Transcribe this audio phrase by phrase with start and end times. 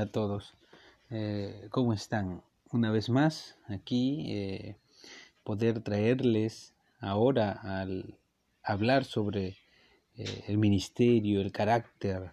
[0.00, 0.54] A todos.
[1.10, 2.42] Eh, ¿Cómo están?
[2.72, 4.76] Una vez más, aquí eh,
[5.44, 8.18] poder traerles ahora al
[8.62, 9.58] hablar sobre
[10.16, 12.32] eh, el ministerio, el carácter,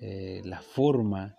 [0.00, 1.36] la forma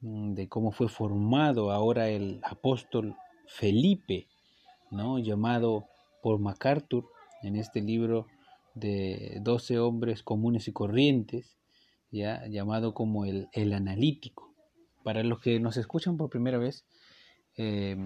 [0.00, 3.14] mm, de cómo fue formado ahora el apóstol
[3.46, 4.26] Felipe,
[4.90, 5.18] ¿no?
[5.18, 5.84] llamado
[6.22, 7.10] por MacArthur
[7.42, 8.26] en este libro
[8.74, 11.58] de 12 hombres comunes y corrientes,
[12.10, 14.49] ya llamado como el, el analítico.
[15.02, 16.84] Para los que nos escuchan por primera vez,
[17.56, 17.96] eh,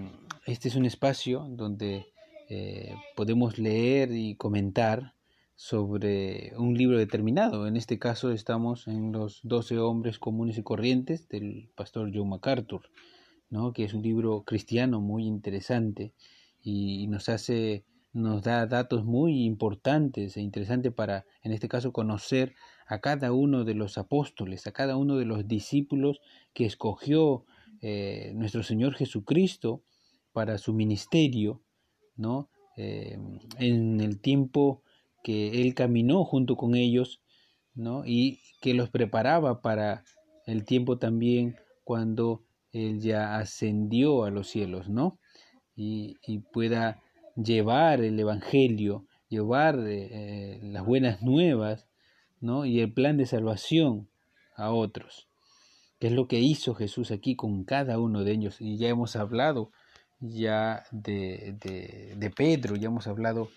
[0.45, 2.07] este es un espacio donde
[2.49, 5.13] eh, podemos leer y comentar
[5.55, 7.67] sobre un libro determinado.
[7.67, 12.89] En este caso estamos en los 12 hombres comunes y corrientes del pastor John MacArthur,
[13.49, 13.73] ¿no?
[13.73, 16.13] que es un libro cristiano muy interesante
[16.61, 17.85] y nos hace
[18.15, 23.63] nos da datos muy importantes e interesantes para, en este caso, conocer a cada uno
[23.63, 26.21] de los apóstoles, a cada uno de los discípulos
[26.53, 27.45] que escogió
[27.81, 29.81] eh, nuestro Señor Jesucristo
[30.33, 31.61] para su ministerio,
[32.15, 32.49] ¿no?
[32.77, 33.17] Eh,
[33.57, 34.83] en el tiempo
[35.23, 37.21] que Él caminó junto con ellos,
[37.73, 38.03] ¿no?
[38.05, 40.03] Y que los preparaba para
[40.45, 45.19] el tiempo también cuando Él ya ascendió a los cielos, ¿no?
[45.75, 46.17] Y,
[46.53, 47.01] pueda
[47.35, 51.87] llevar el Evangelio, llevar eh, las buenas nuevas
[52.65, 54.07] y el plan de salvación
[54.55, 55.27] a otros.
[55.99, 58.61] Que es lo que hizo Jesús aquí con cada uno de ellos.
[58.61, 59.71] Y ya hemos hablado
[60.19, 61.55] ya de,
[62.17, 63.49] de, Pedro, ya hemos hablado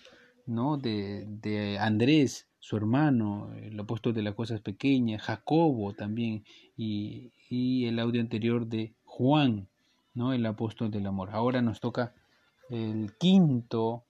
[0.45, 0.77] ¿no?
[0.77, 6.43] de, de Andrés, su hermano, el apóstol de las cosas pequeñas, Jacobo también,
[6.75, 9.67] y, y el audio anterior de Juan,
[10.13, 10.33] ¿no?
[10.33, 11.29] el apóstol del amor.
[11.31, 12.13] Ahora nos toca
[12.69, 14.03] el quinto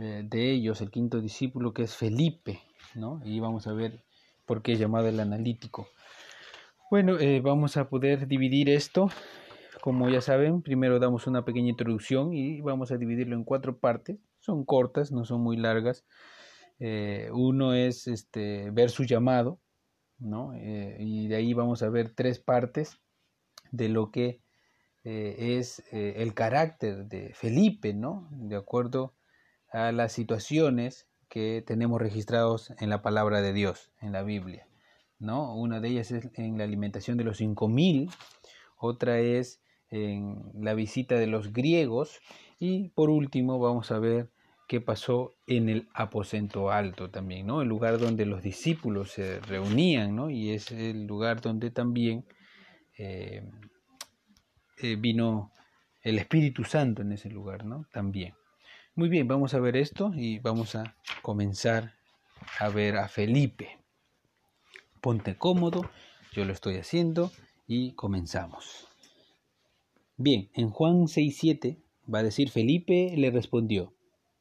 [0.00, 2.60] eh, de ellos, el quinto discípulo, que es Felipe,
[2.94, 3.20] ¿no?
[3.24, 4.04] Y vamos a ver
[4.44, 5.88] por qué es llamado el analítico.
[6.90, 9.10] Bueno, eh, vamos a poder dividir esto,
[9.80, 14.18] como ya saben, primero damos una pequeña introducción y vamos a dividirlo en cuatro partes,
[14.38, 16.04] son cortas, no son muy largas.
[16.78, 19.60] Eh, uno es este, ver su llamado,
[20.18, 20.52] ¿no?
[20.56, 22.98] y de ahí vamos a ver tres partes
[23.70, 24.40] de lo que
[25.08, 28.28] eh, es eh, el carácter de Felipe, ¿no?
[28.32, 29.14] De acuerdo
[29.70, 34.66] a las situaciones que tenemos registrados en la palabra de Dios, en la Biblia,
[35.18, 35.54] ¿no?
[35.54, 38.10] Una de ellas es en la alimentación de los cinco mil,
[38.78, 39.60] otra es
[39.90, 42.20] en la visita de los griegos
[42.58, 44.30] y por último vamos a ver
[44.66, 47.62] qué pasó en el aposento alto también, ¿no?
[47.62, 50.30] El lugar donde los discípulos se reunían, ¿no?
[50.30, 52.24] Y es el lugar donde también
[52.98, 53.48] eh,
[54.78, 55.52] eh, vino
[56.02, 57.86] el Espíritu Santo en ese lugar, ¿no?
[57.92, 58.34] También.
[58.98, 61.92] Muy bien, vamos a ver esto y vamos a comenzar
[62.58, 63.76] a ver a Felipe.
[65.02, 65.82] Ponte cómodo,
[66.32, 67.30] yo lo estoy haciendo
[67.66, 68.88] y comenzamos.
[70.16, 71.76] Bien, en Juan 6.7
[72.12, 73.92] va a decir, Felipe le respondió,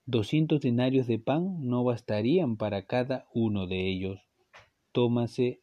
[0.06, 4.22] 200 denarios de pan no bastarían para cada uno de ellos.
[4.94, 5.60] Tómase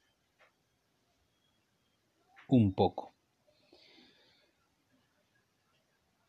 [2.46, 3.14] un poco.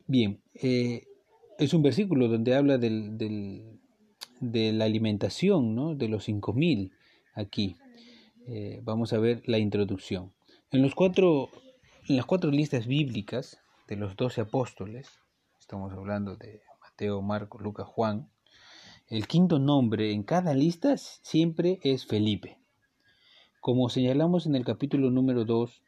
[0.06, 1.06] Bien, eh,
[1.58, 3.18] es un versículo donde habla del,
[4.40, 5.94] de la alimentación, ¿no?
[5.94, 6.92] De los 5000
[7.34, 7.76] aquí.
[8.46, 10.32] Eh, vamos a ver la introducción.
[10.70, 11.48] En, los cuatro,
[12.08, 15.08] en las cuatro listas bíblicas de los doce apóstoles,
[15.58, 18.28] estamos hablando de Mateo, Marcos, Lucas, Juan,
[19.08, 22.58] el quinto nombre en cada lista siempre es Felipe.
[23.60, 25.83] Como señalamos en el capítulo número 2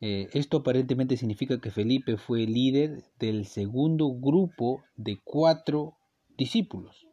[0.00, 5.96] eh, esto aparentemente significa que Felipe fue líder del segundo grupo de cuatro
[6.36, 7.08] discípulos.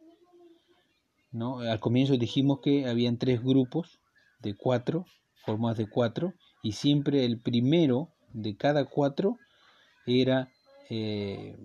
[1.32, 1.58] ¿no?
[1.60, 3.98] Al comienzo dijimos que habían tres grupos
[4.40, 5.04] de cuatro,
[5.44, 9.38] formados de cuatro, y siempre el primero de cada cuatro
[10.06, 10.52] era,
[10.88, 11.56] eh,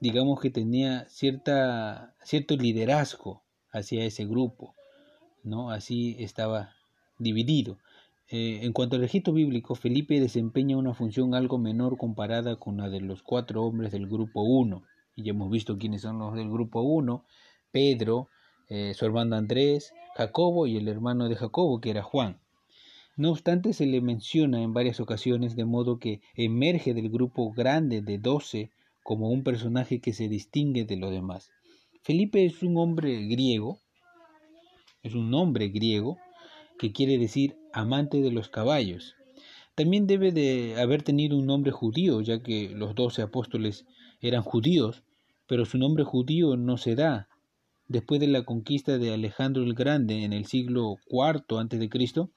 [0.00, 4.74] digamos que tenía cierta, cierto liderazgo hacia ese grupo,
[5.42, 5.70] ¿no?
[5.70, 6.74] Así estaba
[7.18, 7.78] dividido.
[8.34, 12.88] Eh, en cuanto al registro bíblico, Felipe desempeña una función algo menor comparada con la
[12.88, 14.82] de los cuatro hombres del grupo 1.
[15.14, 17.26] Y ya hemos visto quiénes son los del grupo 1,
[17.72, 18.30] Pedro,
[18.70, 22.40] eh, su hermano Andrés, Jacobo y el hermano de Jacobo, que era Juan.
[23.18, 28.00] No obstante, se le menciona en varias ocasiones de modo que emerge del grupo grande
[28.00, 28.70] de doce
[29.02, 31.50] como un personaje que se distingue de los demás.
[32.02, 33.78] Felipe es un hombre griego,
[35.02, 36.16] es un nombre griego,
[36.78, 39.14] que quiere decir amante de los caballos.
[39.74, 43.86] También debe de haber tenido un nombre judío, ya que los doce apóstoles
[44.20, 45.02] eran judíos,
[45.46, 47.28] pero su nombre judío no se da.
[47.88, 52.28] Después de la conquista de Alejandro el Grande en el siglo IV a.C.,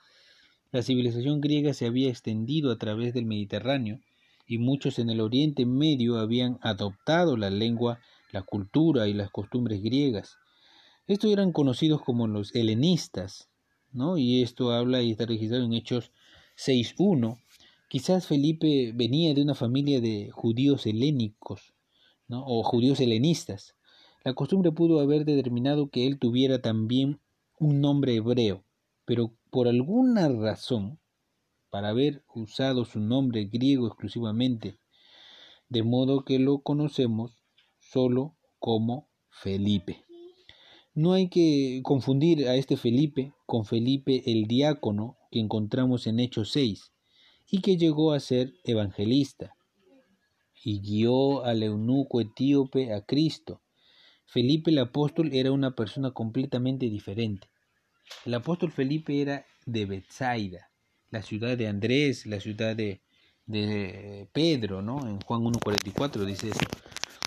[0.72, 4.00] La civilización griega se había extendido a través del Mediterráneo
[4.48, 8.00] y muchos en el Oriente Medio habían adoptado la lengua,
[8.32, 10.38] la cultura y las costumbres griegas.
[11.08, 13.50] Estos eran conocidos como los helenistas,
[13.96, 14.18] ¿no?
[14.18, 16.12] Y esto habla y está registrado en Hechos
[16.58, 17.40] 6.1.
[17.88, 21.74] Quizás Felipe venía de una familia de judíos helénicos,
[22.28, 22.44] ¿no?
[22.46, 23.76] O judíos helenistas.
[24.24, 27.22] La costumbre pudo haber determinado que él tuviera también
[27.58, 28.66] un nombre hebreo,
[29.06, 31.00] pero por alguna razón,
[31.70, 34.78] para haber usado su nombre griego exclusivamente,
[35.70, 37.38] de modo que lo conocemos
[37.80, 40.05] solo como Felipe.
[40.96, 46.52] No hay que confundir a este Felipe con Felipe el diácono que encontramos en Hechos
[46.54, 46.94] 6
[47.52, 49.58] y que llegó a ser evangelista
[50.64, 53.62] y guió al eunuco etíope a Cristo.
[54.26, 57.50] Felipe el apóstol era una persona completamente diferente.
[58.26, 60.72] El apóstol Felipe era de Bethsaida,
[61.10, 63.02] la ciudad de Andrés, la ciudad de,
[63.46, 65.06] de Pedro, ¿no?
[65.10, 66.66] En Juan 1.44 dice eso.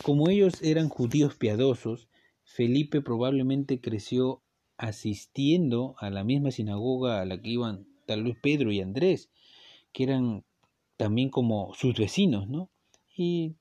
[0.03, 2.08] Como ellos eran judíos piadosos,
[2.49, 4.43] Felipe probablemente creció
[4.79, 9.31] asistiendo a la misma sinagoga a la que iban tal vez Pedro y Andrés,
[9.93, 10.45] que eran
[10.97, 12.71] también como sus vecinos, ¿no?
[13.15, 13.57] Y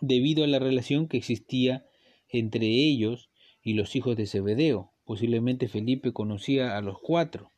[0.00, 1.84] debido a la relación que existía
[2.28, 3.30] entre ellos
[3.62, 7.50] y los hijos de Zebedeo, posiblemente Felipe conocía a los cuatro.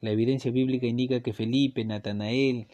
[0.00, 2.68] La evidencia bíblica indica que Felipe, Natanael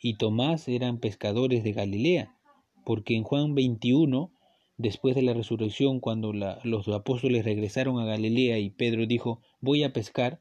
[0.00, 2.36] y Tomás eran pescadores de Galilea,
[2.84, 4.32] porque en Juan 21,
[4.76, 9.92] después de la resurrección, cuando los apóstoles regresaron a Galilea y Pedro dijo, voy a
[9.92, 10.40] pescar,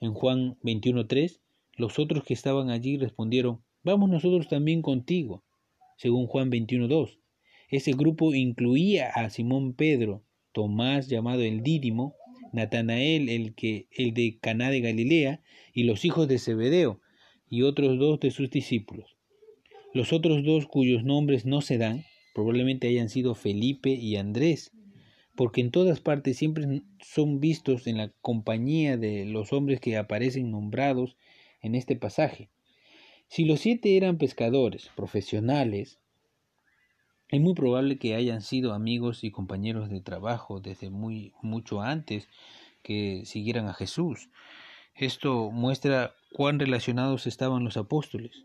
[0.00, 1.40] en Juan 21.3,
[1.76, 5.44] los otros que estaban allí respondieron, vamos nosotros también contigo,
[5.96, 7.18] según Juan 21.2.
[7.70, 10.22] Ese grupo incluía a Simón Pedro,
[10.52, 12.14] Tomás llamado el Dídimo,
[12.52, 15.42] Natanael el que el de Caná de Galilea
[15.72, 17.00] y los hijos de Zebedeo
[17.48, 19.16] y otros dos de sus discípulos.
[19.92, 22.04] Los otros dos cuyos nombres no se dan
[22.38, 24.70] probablemente hayan sido Felipe y Andrés,
[25.34, 30.52] porque en todas partes siempre son vistos en la compañía de los hombres que aparecen
[30.52, 31.16] nombrados
[31.62, 32.48] en este pasaje.
[33.26, 35.98] Si los siete eran pescadores profesionales,
[37.28, 42.28] es muy probable que hayan sido amigos y compañeros de trabajo desde muy mucho antes
[42.84, 44.30] que siguieran a Jesús.
[44.94, 48.44] Esto muestra cuán relacionados estaban los apóstoles,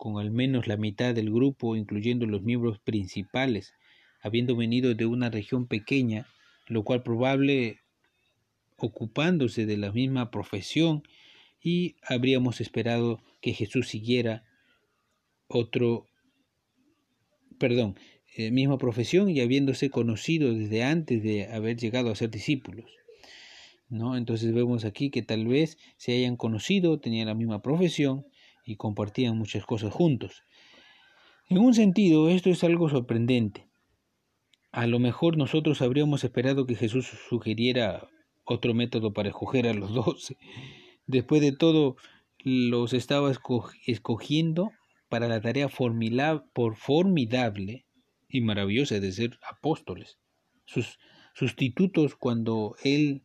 [0.00, 3.74] con al menos la mitad del grupo, incluyendo los miembros principales,
[4.22, 6.26] habiendo venido de una región pequeña,
[6.68, 7.80] lo cual probable
[8.78, 11.02] ocupándose de la misma profesión
[11.62, 14.42] y habríamos esperado que Jesús siguiera
[15.48, 16.06] otro
[17.58, 17.94] perdón,
[18.38, 22.90] eh, misma profesión y habiéndose conocido desde antes de haber llegado a ser discípulos.
[23.90, 24.16] ¿no?
[24.16, 28.24] Entonces vemos aquí que tal vez se hayan conocido, tenían la misma profesión
[28.70, 30.44] y compartían muchas cosas juntos.
[31.48, 33.66] En un sentido, esto es algo sorprendente.
[34.70, 38.08] A lo mejor nosotros habríamos esperado que Jesús sugiriera
[38.44, 40.36] otro método para escoger a los doce.
[41.06, 41.96] Después de todo,
[42.44, 43.32] los estaba
[43.86, 44.70] escogiendo
[45.08, 47.86] para la tarea formidable
[48.28, 50.18] y maravillosa de ser apóstoles,
[50.64, 51.00] sus
[51.34, 53.22] sustitutos cuando Él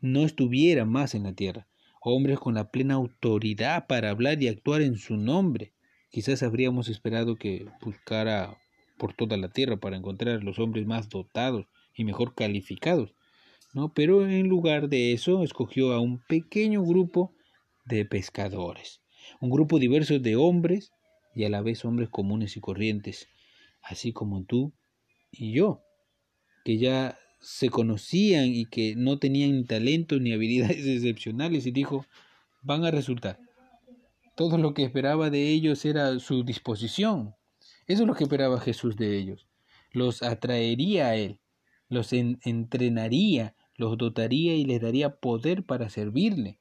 [0.00, 1.68] no estuviera más en la tierra,
[2.08, 5.72] hombres con la plena autoridad para hablar y actuar en su nombre.
[6.10, 8.58] Quizás habríamos esperado que buscara
[8.98, 13.14] por toda la tierra para encontrar los hombres más dotados y mejor calificados,
[13.74, 13.92] ¿no?
[13.92, 17.34] Pero en lugar de eso escogió a un pequeño grupo
[17.84, 19.00] de pescadores,
[19.40, 20.92] un grupo diverso de hombres
[21.34, 23.28] y a la vez hombres comunes y corrientes,
[23.82, 24.72] así como tú
[25.30, 25.82] y yo,
[26.64, 32.06] que ya se conocían y que no tenían ni talentos ni habilidades excepcionales y dijo,
[32.62, 33.38] van a resultar.
[34.36, 37.34] Todo lo que esperaba de ellos era su disposición.
[37.86, 39.48] Eso es lo que esperaba Jesús de ellos.
[39.92, 41.40] Los atraería a Él,
[41.88, 46.58] los entrenaría, los dotaría y les daría poder para servirle,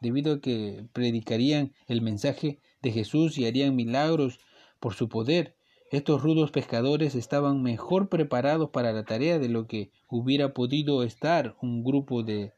[0.00, 4.38] debido a que predicarían el mensaje de Jesús y harían milagros
[4.78, 5.56] por su poder
[5.92, 11.54] estos rudos pescadores estaban mejor preparados para la tarea de lo que hubiera podido estar
[11.60, 12.54] un grupo de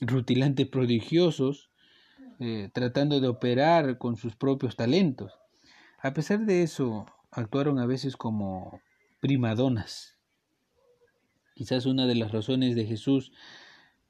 [0.00, 1.70] rutilantes prodigiosos
[2.40, 5.32] eh, tratando de operar con sus propios talentos.
[6.02, 8.80] A pesar de eso, actuaron a veces como
[9.20, 10.18] primadonas.
[11.54, 13.30] Quizás una de las razones de Jesús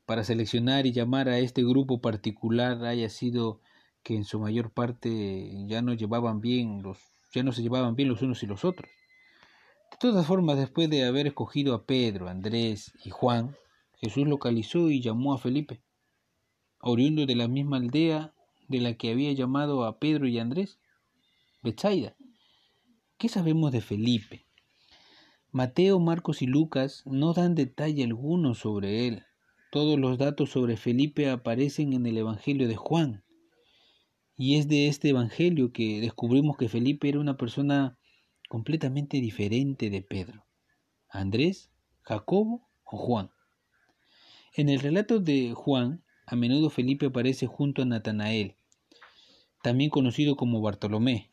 [0.06, 3.61] para seleccionar y llamar a este grupo particular haya sido
[4.02, 8.09] que en su mayor parte ya no llevaban bien los ya no se llevaban bien
[8.09, 8.91] los unos y los otros.
[9.91, 13.57] De todas formas, después de haber escogido a Pedro, Andrés y Juan,
[13.97, 15.83] Jesús localizó y llamó a Felipe,
[16.81, 18.33] oriundo de la misma aldea
[18.69, 20.79] de la que había llamado a Pedro y Andrés?
[21.63, 22.17] Betsaida.
[23.19, 24.47] ¿Qué sabemos de Felipe?
[25.53, 29.25] Mateo, Marcos y Lucas no dan detalle alguno sobre él.
[29.73, 33.25] Todos los datos sobre Felipe aparecen en el Evangelio de Juan.
[34.42, 37.99] Y es de este Evangelio que descubrimos que Felipe era una persona
[38.49, 40.47] completamente diferente de Pedro.
[41.11, 41.70] Andrés,
[42.00, 43.28] Jacobo o Juan.
[44.54, 48.54] En el relato de Juan, a menudo Felipe aparece junto a Natanael,
[49.62, 51.30] también conocido como Bartolomé,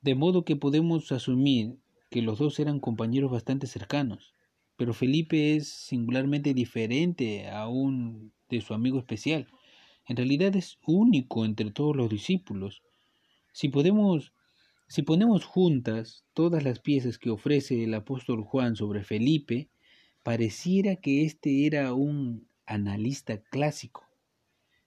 [0.00, 1.78] de modo que podemos asumir
[2.10, 4.34] que los dos eran compañeros bastante cercanos,
[4.76, 9.46] pero Felipe es singularmente diferente aún de su amigo especial.
[10.06, 12.82] En realidad es único entre todos los discípulos.
[13.52, 14.32] Si podemos
[14.86, 19.68] si ponemos juntas todas las piezas que ofrece el apóstol Juan sobre Felipe,
[20.22, 24.04] pareciera que éste era un analista clásico.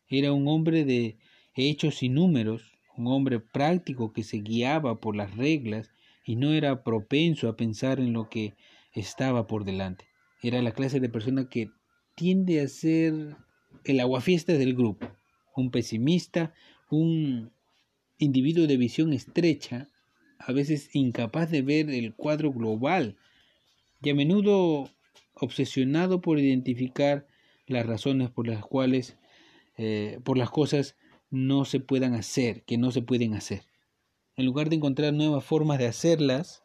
[0.08, 1.18] Era un hombre de
[1.56, 5.92] hechos y números, un hombre práctico que se guiaba por las reglas
[6.24, 8.54] y no era propenso a pensar en lo que
[8.94, 10.06] estaba por delante.
[10.42, 11.70] Era la clase de persona que
[12.16, 13.36] tiende a ser
[13.84, 15.08] el aguafiesta del grupo,
[15.56, 16.54] un pesimista,
[16.90, 17.52] un
[18.18, 19.90] individuo de visión estrecha,
[20.40, 23.18] a veces incapaz de ver el cuadro global
[24.02, 24.90] y a menudo
[25.34, 27.28] obsesionado por identificar
[27.66, 29.18] las razones por las cuales
[29.78, 30.96] eh, por las cosas
[31.30, 33.64] no se puedan hacer, que no se pueden hacer.
[34.36, 36.64] En lugar de encontrar nuevas formas de hacerlas,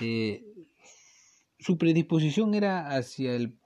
[0.00, 0.44] eh,
[1.58, 3.58] su predisposición era hacia el,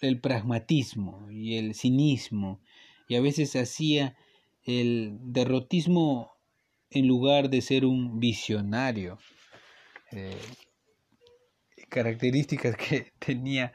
[0.00, 2.60] el, pragmatismo y el cinismo,
[3.08, 4.16] y a veces hacía
[4.64, 6.32] el derrotismo
[6.90, 9.18] en lugar de ser un visionario.
[10.12, 10.38] Eh,
[11.88, 13.72] características que tenía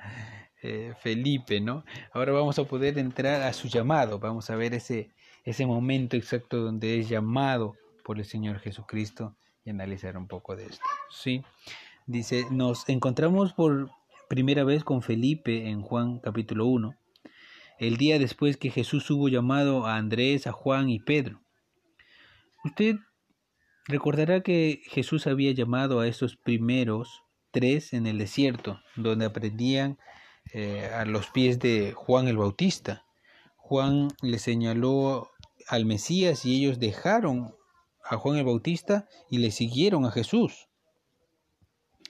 [0.61, 1.83] eh, Felipe, ¿no?
[2.13, 5.11] Ahora vamos a poder entrar a su llamado, vamos a ver ese,
[5.43, 10.65] ese momento exacto donde es llamado por el Señor Jesucristo y analizar un poco de
[10.65, 10.85] esto.
[11.09, 11.43] Sí,
[12.05, 13.91] dice, nos encontramos por
[14.29, 16.95] primera vez con Felipe en Juan capítulo 1,
[17.79, 21.41] el día después que Jesús hubo llamado a Andrés, a Juan y Pedro.
[22.63, 22.95] Usted
[23.85, 29.97] recordará que Jesús había llamado a estos primeros tres en el desierto, donde aprendían
[30.53, 33.05] eh, a los pies de Juan el Bautista.
[33.57, 35.29] Juan le señaló
[35.67, 37.55] al Mesías y ellos dejaron
[38.03, 40.67] a Juan el Bautista y le siguieron a Jesús.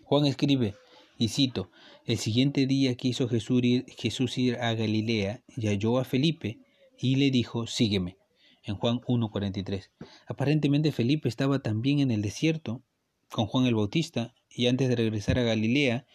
[0.03, 0.75] Juan escribe,
[1.17, 1.69] y cito,
[2.05, 6.59] el siguiente día quiso Jesús ir, Jesús ir a Galilea y halló a Felipe
[6.97, 8.17] y le dijo, sígueme,
[8.63, 9.89] en Juan 1.43.
[10.27, 12.81] Aparentemente Felipe estaba también en el desierto
[13.29, 16.05] con Juan el Bautista y antes de regresar a Galilea,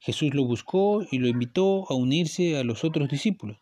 [0.00, 3.58] Jesús lo buscó y lo invitó a unirse a los otros discípulos,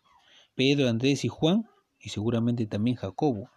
[0.55, 1.67] Pedro, Andrés y Juan,
[2.01, 3.49] y seguramente también Jacobo,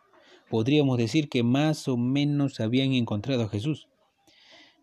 [0.50, 3.88] podríamos decir que más o menos habían encontrado a Jesús.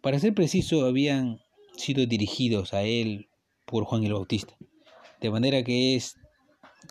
[0.03, 1.41] Para ser preciso, habían
[1.77, 3.29] sido dirigidos a él
[3.67, 4.57] por Juan el Bautista.
[5.21, 6.17] De manera que es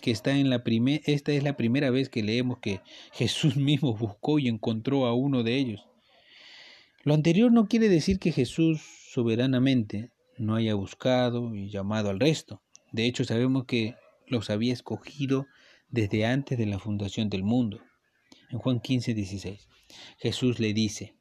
[0.01, 0.61] que está en la
[1.05, 2.81] esta es la primera vez que leemos que
[3.13, 5.87] Jesús mismo buscó y encontró a uno de ellos.
[7.03, 12.61] Lo anterior no quiere decir que Jesús soberanamente no haya buscado y llamado al resto.
[12.91, 13.95] De hecho, sabemos que
[14.27, 15.45] los había escogido
[15.89, 17.81] desde antes de la fundación del mundo
[18.49, 19.67] en Juan 15, 16.
[20.17, 21.15] Jesús le dice,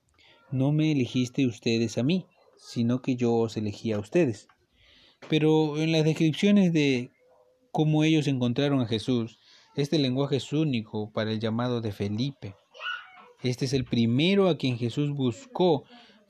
[0.50, 4.48] no me elegiste ustedes a mí, sino que yo os elegí a ustedes.
[5.28, 7.10] Pero en las descripciones de
[7.70, 9.38] cómo ellos encontraron a Jesús,
[9.74, 12.54] este lenguaje es único para el llamado de Felipe.
[13.42, 15.84] Este es el primero a quien Jesús buscó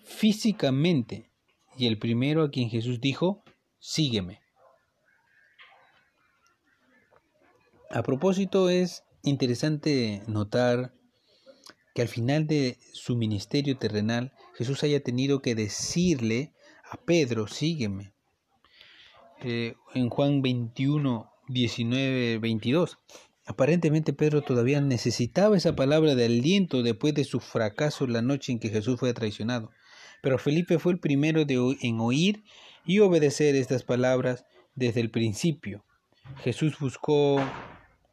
[0.05, 1.31] físicamente
[1.77, 3.43] y el primero a quien Jesús dijo,
[3.79, 4.41] sígueme.
[7.91, 10.95] A propósito, es interesante notar
[11.95, 16.53] que al final de su ministerio terrenal Jesús haya tenido que decirle
[16.91, 18.14] a Pedro, sígueme.
[19.45, 22.99] En Juan 21, 19, 22.
[23.45, 28.59] Aparentemente Pedro todavía necesitaba esa palabra de aliento después de su fracaso la noche en
[28.59, 29.71] que Jesús fue traicionado.
[30.23, 32.43] Pero Felipe fue el primero en oír
[32.87, 35.85] y obedecer estas palabras desde el principio.
[36.43, 37.39] Jesús buscó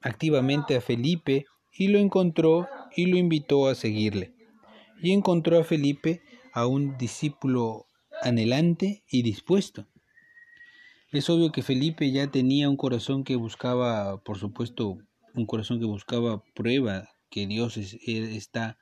[0.01, 4.33] activamente a Felipe y lo encontró y lo invitó a seguirle.
[5.01, 6.21] Y encontró a Felipe
[6.51, 7.85] a un discípulo
[8.21, 9.87] anhelante y dispuesto.
[11.11, 14.97] Es obvio que Felipe ya tenía un corazón que buscaba, por supuesto,
[15.33, 18.77] un corazón que buscaba prueba que Dios está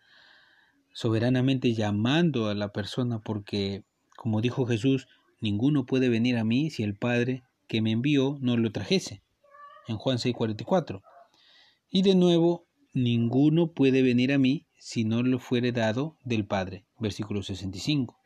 [0.93, 3.83] soberanamente llamando a la persona porque,
[4.15, 5.07] como dijo Jesús,
[5.41, 9.23] ninguno puede venir a mí si el Padre que me envió no lo trajese.
[9.87, 11.01] En Juan 6:44.
[11.89, 16.85] Y de nuevo ninguno puede venir a mí si no lo fuere dado del Padre.
[16.99, 18.18] Versículo 65.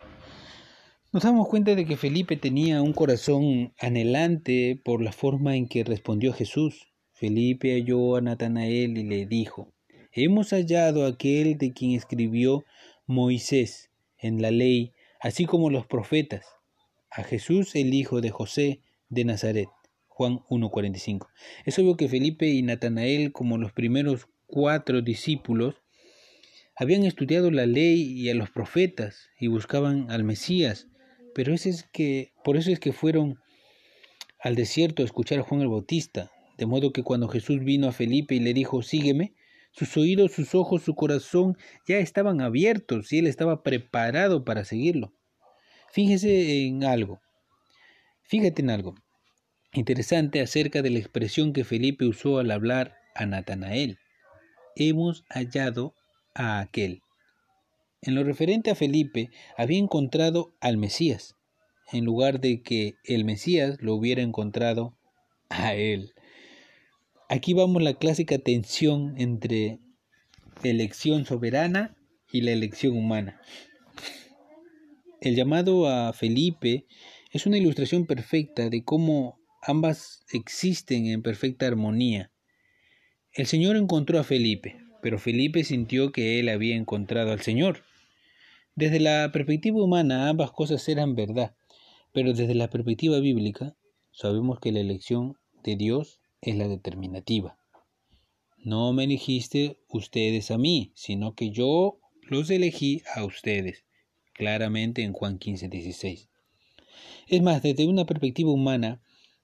[1.14, 5.84] Nos damos cuenta de que Felipe tenía un corazón anhelante por la forma en que
[5.84, 6.88] respondió Jesús.
[7.12, 9.72] Felipe halló a Natanael y le dijo,
[10.12, 12.66] Hemos hallado aquel de quien escribió
[13.06, 16.48] Moisés en la ley, así como los profetas,
[17.12, 19.70] a Jesús el hijo de José de Nazaret.
[20.08, 21.28] Juan 1.45.
[21.68, 25.76] Es obvio que Felipe y Natanael, como los primeros cuatro discípulos,
[26.76, 30.88] habían estudiado la ley y a los profetas y buscaban al Mesías,
[31.34, 33.40] pero ese es que, por eso es que fueron
[34.40, 37.92] al desierto a escuchar a Juan el Bautista, de modo que cuando Jesús vino a
[37.92, 39.34] Felipe y le dijo, sígueme,
[39.72, 45.14] sus oídos, sus ojos, su corazón ya estaban abiertos y él estaba preparado para seguirlo.
[45.92, 47.22] Fíjese en algo,
[48.24, 48.96] fíjate en algo
[49.74, 53.98] interesante acerca de la expresión que Felipe usó al hablar a Natanael.
[54.76, 55.96] Hemos hallado
[56.34, 57.03] a aquel.
[58.06, 61.38] En lo referente a Felipe, había encontrado al Mesías,
[61.94, 64.98] en lugar de que el Mesías lo hubiera encontrado
[65.48, 66.14] a él.
[67.30, 69.80] Aquí vamos la clásica tensión entre
[70.64, 71.96] elección soberana
[72.30, 73.40] y la elección humana.
[75.22, 76.86] El llamado a Felipe
[77.32, 82.32] es una ilustración perfecta de cómo ambas existen en perfecta armonía.
[83.32, 87.84] El Señor encontró a Felipe, pero Felipe sintió que él había encontrado al Señor.
[88.76, 91.56] Desde la perspectiva humana ambas cosas eran verdad,
[92.12, 93.76] pero desde la perspectiva bíblica
[94.12, 97.58] sabemos que la elección de Dios es la determinativa.
[98.58, 103.84] No me elegiste ustedes a mí, sino que yo los elegí a ustedes,
[104.34, 106.30] claramente en Juan 15, 16.
[107.28, 109.04] Es más, desde una perspectiva humana,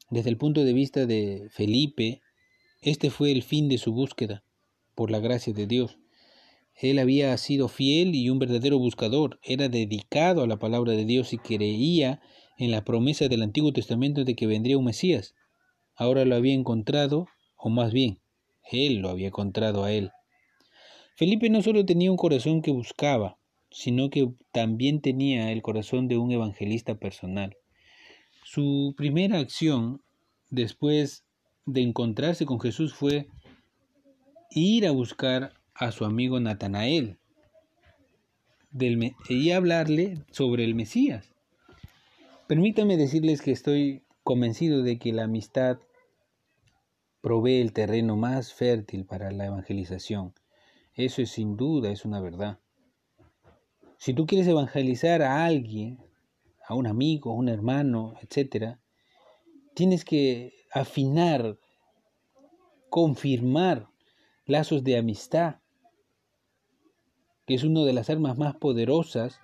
[0.09, 2.21] desde el punto de vista de Felipe,
[2.81, 4.43] este fue el fin de su búsqueda,
[4.95, 5.99] por la gracia de Dios.
[6.81, 11.33] Él había sido fiel y un verdadero buscador, era dedicado a la palabra de Dios
[11.33, 12.21] y creía
[12.57, 15.35] en la promesa del Antiguo Testamento de que vendría un Mesías.
[15.93, 18.19] Ahora lo había encontrado, o más bien,
[18.71, 20.11] él lo había encontrado a él.
[21.17, 23.37] Felipe no solo tenía un corazón que buscaba,
[23.71, 27.57] sino que también tenía el corazón de un evangelista personal.
[28.45, 30.01] Su primera acción
[30.49, 31.25] después
[31.65, 33.27] de encontrarse con Jesús fue
[34.51, 37.17] ir a buscar a su amigo Natanael
[39.29, 41.33] y hablarle sobre el Mesías.
[42.47, 45.79] Permítanme decirles que estoy convencido de que la amistad
[47.21, 50.33] provee el terreno más fértil para la evangelización.
[50.95, 52.59] Eso es sin duda, es una verdad.
[53.97, 55.97] Si tú quieres evangelizar a alguien,
[56.67, 58.75] a un amigo, a un hermano, etc.,
[59.73, 61.57] tienes que afinar,
[62.89, 63.87] confirmar
[64.45, 65.58] lazos de amistad,
[67.49, 69.39] que es una de las armas más poderosas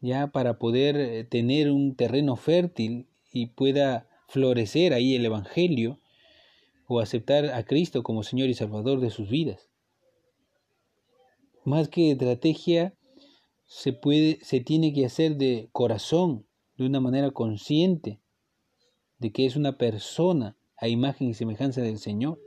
[0.00, 5.98] ya para poder eh, tener un terreno fértil y pueda florecer ahí el Evangelio
[6.86, 9.68] o aceptar a Cristo como Señor y Salvador de sus vidas.
[11.62, 12.94] Más que estrategia,
[13.66, 16.46] se puede, se tiene que hacer de corazón,
[16.78, 18.18] de una manera consciente,
[19.18, 22.40] de que es una persona a imagen y semejanza del Señor.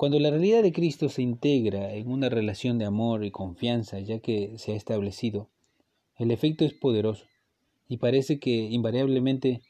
[0.00, 4.18] Cuando la realidad de Cristo se integra en una relación de amor y confianza, ya
[4.20, 5.50] que se ha establecido,
[6.16, 7.26] el efecto es poderoso
[7.86, 9.60] y parece que invariablemente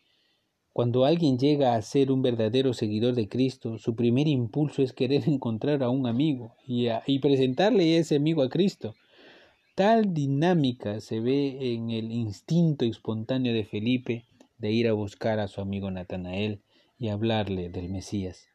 [0.72, 5.24] cuando alguien llega a ser un verdadero seguidor de Cristo, su primer impulso es querer
[5.28, 8.94] encontrar a un amigo y, y presentarle a ese amigo a Cristo.
[9.74, 14.26] Tal dinámica se ve en el instinto espontáneo de Felipe
[14.58, 16.62] de ir a buscar a su amigo Natanael
[17.00, 18.49] y hablarle del Mesías.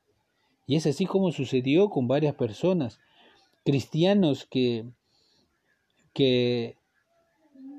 [0.68, 3.00] Y es así como sucedió con varias personas,
[3.64, 4.86] cristianos que,
[6.14, 6.78] que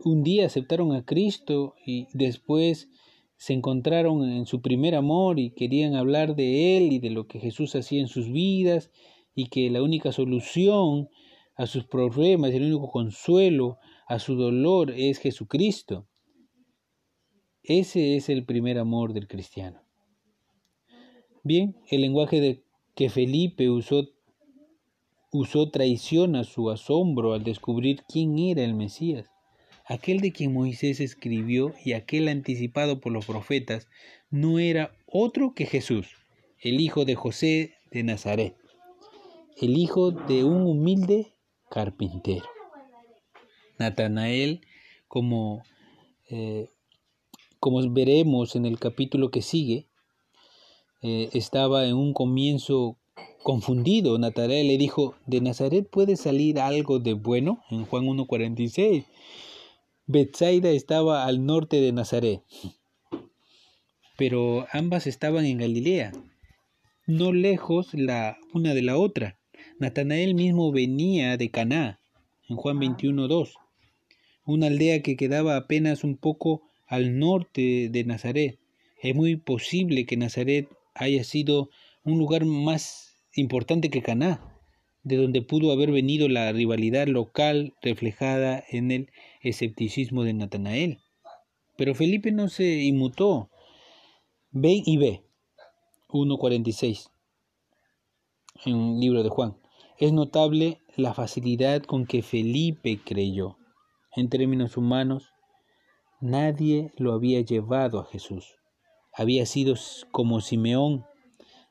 [0.05, 2.89] un día aceptaron a Cristo y después
[3.37, 7.41] se encontraron en su primer amor y querían hablar de Él y de lo que
[7.41, 8.91] Jesús hacía en sus vidas
[9.35, 11.09] y que la única solución
[11.57, 16.07] a sus problemas el único consuelo a su dolor es Jesucristo.
[17.63, 19.83] Ese es el primer amor del cristiano.
[21.43, 22.66] Bien, el lenguaje de
[22.97, 24.09] que Felipe usó,
[25.31, 29.31] usó traición a su asombro al descubrir quién era el Mesías.
[29.85, 33.87] Aquel de quien Moisés escribió y aquel anticipado por los profetas
[34.31, 36.09] no era otro que Jesús,
[36.59, 38.57] el hijo de José de Nazaret,
[39.61, 41.35] el hijo de un humilde
[41.71, 42.47] carpintero.
[43.79, 44.63] Natanael,
[45.07, 45.63] como
[46.31, 46.71] eh,
[47.61, 49.89] como veremos en el capítulo que sigue,
[51.09, 52.97] eh, estaba en un comienzo
[53.45, 57.63] confundido, Natanael le dijo, ¿de Nazaret puede salir algo de bueno?
[57.71, 59.05] En Juan 1.46.
[60.09, 62.43] Bethsaida estaba al norte de Nazaret,
[64.19, 66.11] pero ambas estaban en Galilea,
[67.07, 69.39] no lejos la una de la otra.
[69.79, 72.01] Natanael mismo venía de Caná,
[72.49, 73.53] en Juan 21.2,
[74.45, 78.59] una aldea que quedaba apenas un poco al norte de Nazaret.
[79.01, 81.71] Es muy posible que Nazaret haya sido
[82.05, 84.41] un lugar más importante que Caná,
[85.03, 90.99] de donde pudo haber venido la rivalidad local reflejada en el escepticismo de Natanael.
[91.77, 93.51] Pero Felipe no se inmutó.
[94.51, 95.23] Ven y ve.
[96.09, 97.11] 1.46
[98.65, 99.57] en el libro de Juan.
[99.99, 103.59] Es notable la facilidad con que Felipe creyó.
[104.15, 105.33] En términos humanos,
[106.21, 108.57] nadie lo había llevado a Jesús.
[109.17, 109.75] Había sido
[110.13, 111.05] como Simeón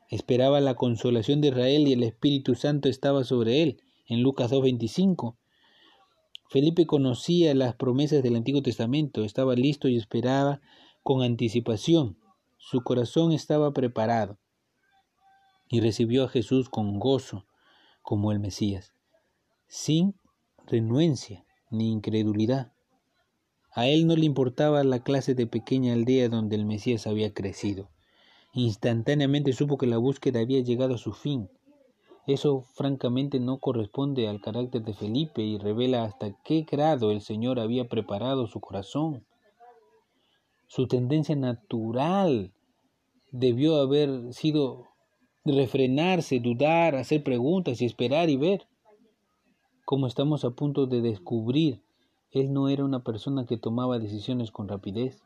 [0.08, 3.82] Esperaba la consolación de Israel y el Espíritu Santo estaba sobre él.
[4.06, 5.36] En Lucas 2.25.
[6.48, 10.60] Felipe conocía las promesas del Antiguo Testamento, estaba listo y esperaba
[11.02, 12.16] con anticipación.
[12.56, 14.38] Su corazón estaba preparado
[15.68, 17.46] y recibió a Jesús con gozo
[18.02, 18.94] como el Mesías,
[19.66, 20.14] sin
[20.68, 22.72] renuencia ni incredulidad.
[23.76, 27.90] A él no le importaba la clase de pequeña aldea donde el Mesías había crecido.
[28.54, 31.50] Instantáneamente supo que la búsqueda había llegado a su fin.
[32.26, 37.60] Eso francamente no corresponde al carácter de Felipe y revela hasta qué grado el Señor
[37.60, 39.26] había preparado su corazón.
[40.68, 42.54] Su tendencia natural
[43.30, 44.86] debió haber sido
[45.44, 48.66] refrenarse, dudar, hacer preguntas y esperar y ver.
[49.84, 51.82] Como estamos a punto de descubrir,
[52.36, 55.22] él no era una persona que tomaba decisiones con rapidez.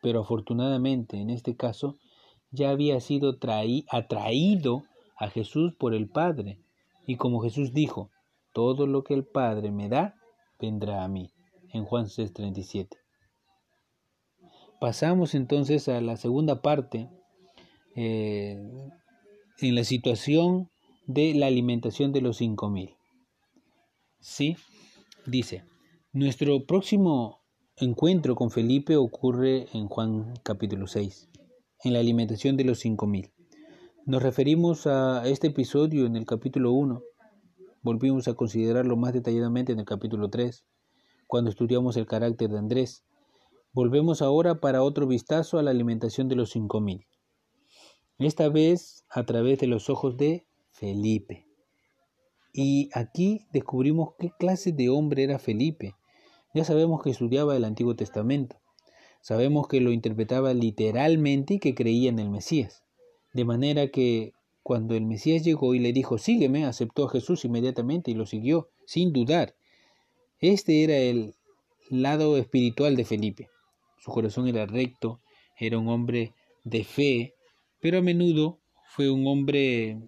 [0.00, 1.96] Pero afortunadamente, en este caso,
[2.50, 3.36] ya había sido
[3.90, 4.82] atraído
[5.18, 6.60] a Jesús por el Padre.
[7.06, 8.10] Y como Jesús dijo,
[8.54, 10.14] todo lo que el Padre me da,
[10.58, 11.30] vendrá a mí.
[11.74, 12.96] En Juan 6:37.
[14.80, 17.10] Pasamos entonces a la segunda parte,
[17.96, 18.56] eh,
[19.60, 20.70] en la situación
[21.06, 22.94] de la alimentación de los cinco mil.
[24.20, 24.56] Sí,
[25.26, 25.64] dice,
[26.12, 27.42] nuestro próximo
[27.76, 31.28] encuentro con Felipe ocurre en Juan capítulo 6
[31.84, 33.30] en la alimentación de los 5000.
[34.06, 37.02] Nos referimos a este episodio en el capítulo 1.
[37.82, 40.64] Volvimos a considerarlo más detalladamente en el capítulo 3,
[41.26, 43.04] cuando estudiamos el carácter de Andrés.
[43.72, 47.06] Volvemos ahora para otro vistazo a la alimentación de los 5000.
[48.18, 51.47] Esta vez a través de los ojos de Felipe.
[52.52, 55.94] Y aquí descubrimos qué clase de hombre era Felipe.
[56.54, 58.56] Ya sabemos que estudiaba el Antiguo Testamento.
[59.20, 62.82] Sabemos que lo interpretaba literalmente y que creía en el Mesías.
[63.32, 64.32] De manera que
[64.62, 68.68] cuando el Mesías llegó y le dijo, sígueme, aceptó a Jesús inmediatamente y lo siguió,
[68.86, 69.54] sin dudar.
[70.40, 71.34] Este era el
[71.90, 73.48] lado espiritual de Felipe.
[73.98, 75.20] Su corazón era recto,
[75.58, 76.34] era un hombre
[76.64, 77.34] de fe,
[77.80, 79.98] pero a menudo fue un hombre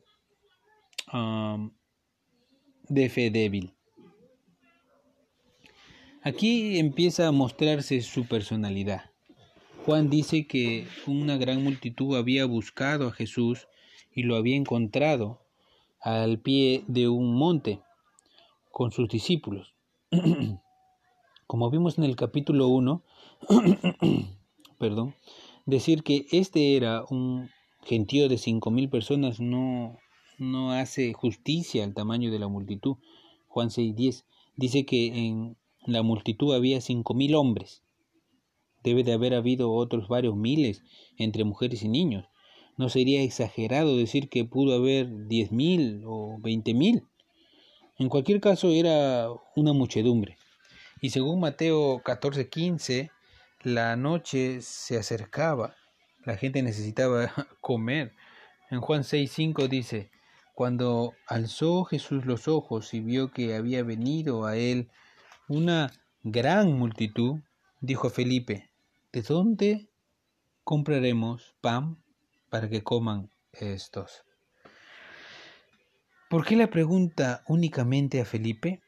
[2.91, 3.73] de fe débil.
[6.23, 9.11] Aquí empieza a mostrarse su personalidad.
[9.87, 13.69] Juan dice que una gran multitud había buscado a Jesús
[14.13, 15.41] y lo había encontrado
[16.01, 17.81] al pie de un monte
[18.71, 19.75] con sus discípulos.
[21.47, 23.03] Como vimos en el capítulo 1,
[24.79, 25.15] perdón,
[25.65, 27.49] decir que este era un
[27.85, 29.99] gentío de cinco mil personas no,
[30.41, 32.97] no hace justicia al tamaño de la multitud.
[33.47, 34.25] Juan 6.10
[34.57, 37.83] dice que en la multitud había cinco mil hombres.
[38.83, 40.83] Debe de haber habido otros varios miles
[41.19, 42.27] entre mujeres y niños.
[42.79, 47.05] No sería exagerado decir que pudo haber diez mil o veinte mil.
[47.99, 50.39] En cualquier caso era una muchedumbre.
[51.03, 53.11] Y según Mateo 14:15,
[53.63, 55.77] la noche se acercaba.
[56.25, 58.13] La gente necesitaba comer.
[58.71, 60.11] En Juan 6:5 dice,
[60.61, 64.91] cuando alzó Jesús los ojos y vio que había venido a él
[65.49, 65.91] una
[66.23, 67.41] gran multitud,
[67.81, 68.71] dijo a Felipe,
[69.11, 69.89] ¿de dónde
[70.63, 71.97] compraremos pan
[72.51, 74.23] para que coman estos?
[76.29, 78.83] ¿Por qué la pregunta únicamente a Felipe?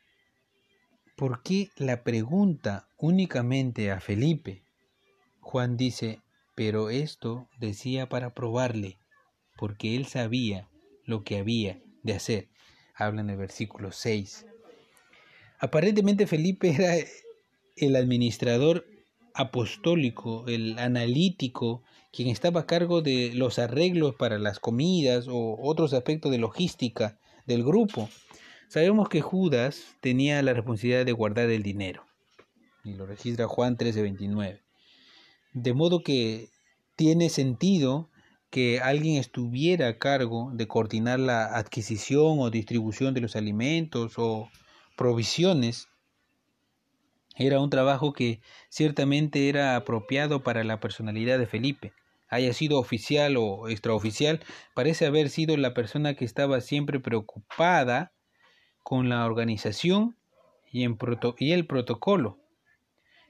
[1.17, 4.63] ¿Por qué la pregunta únicamente a Felipe?
[5.41, 6.21] Juan dice,
[6.55, 8.99] pero esto decía para probarle,
[9.57, 10.69] porque él sabía
[11.05, 12.49] lo que había de hacer.
[12.95, 14.47] Habla en el versículo 6.
[15.59, 16.95] Aparentemente Felipe era
[17.77, 18.87] el administrador
[19.35, 25.95] apostólico, el analítico quien estaba a cargo de los arreglos para las comidas o otros
[25.95, 28.09] aspectos de logística del grupo.
[28.69, 32.05] Sabemos que Judas tenía la responsabilidad de guardar el dinero,
[32.85, 34.61] y lo registra Juan 13:29.
[35.55, 36.49] De modo que
[36.97, 38.11] tiene sentido
[38.53, 44.51] que alguien estuviera a cargo de coordinar la adquisición o distribución de los alimentos o
[44.95, 45.89] provisiones.
[47.35, 51.95] Era un trabajo que ciertamente era apropiado para la personalidad de Felipe.
[52.29, 54.41] Haya sido oficial o extraoficial,
[54.75, 58.13] parece haber sido la persona que estaba siempre preocupada
[58.83, 60.19] con la organización
[60.71, 60.85] y,
[61.39, 62.39] y el protocolo.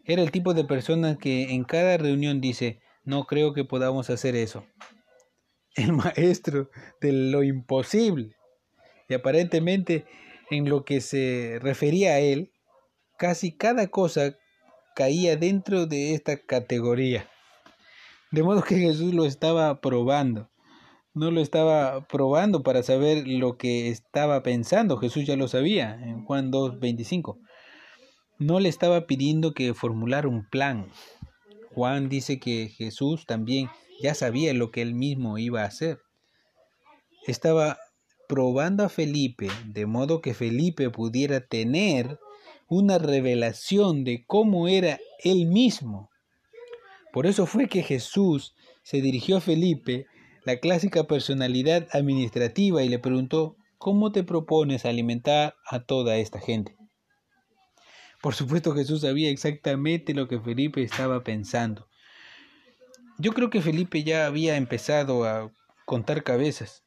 [0.05, 4.35] Era el tipo de persona que en cada reunión dice, no creo que podamos hacer
[4.35, 4.65] eso
[5.75, 8.37] el maestro de lo imposible.
[9.09, 10.05] Y aparentemente
[10.51, 12.53] en lo que se refería a él,
[13.17, 14.37] casi cada cosa
[14.95, 17.29] caía dentro de esta categoría.
[18.31, 20.51] De modo que Jesús lo estaba probando.
[21.15, 24.97] No lo estaba probando para saber lo que estaba pensando.
[24.97, 27.39] Jesús ya lo sabía en Juan 2.25.
[28.39, 30.89] No le estaba pidiendo que formulara un plan.
[31.75, 33.69] Juan dice que Jesús también
[34.01, 36.01] ya sabía lo que él mismo iba a hacer.
[37.27, 37.79] Estaba
[38.29, 42.19] probando a Felipe de modo que Felipe pudiera tener
[42.69, 46.11] una revelación de cómo era él mismo.
[47.13, 50.07] Por eso fue que Jesús se dirigió a Felipe,
[50.45, 56.75] la clásica personalidad administrativa, y le preguntó, ¿cómo te propones alimentar a toda esta gente?
[58.23, 61.89] Por supuesto Jesús sabía exactamente lo que Felipe estaba pensando.
[63.23, 65.53] Yo creo que Felipe ya había empezado a
[65.85, 66.83] contar cabezas.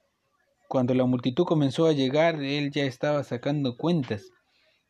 [0.68, 4.34] Cuando la multitud comenzó a llegar, él ya estaba sacando cuentas.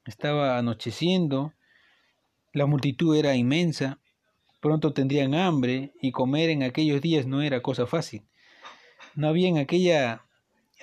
[0.08, 1.54] Estaba anocheciendo,
[2.52, 4.00] la multitud era inmensa,
[4.60, 8.24] pronto tendrían hambre y comer en aquellos días no era cosa fácil.
[9.14, 10.26] No había en aquella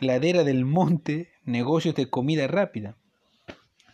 [0.01, 2.97] ladera del monte negocios de comida rápida.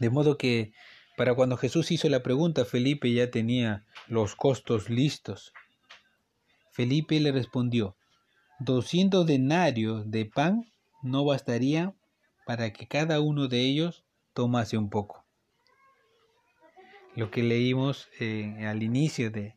[0.00, 0.72] De modo que
[1.16, 5.54] para cuando Jesús hizo la pregunta, Felipe ya tenía los costos listos.
[6.78, 7.96] Felipe le respondió,
[8.60, 10.70] doscientos denarios de pan
[11.02, 11.92] no bastaría
[12.46, 15.24] para que cada uno de ellos tomase un poco.
[17.16, 19.56] Lo que leímos eh, al inicio de,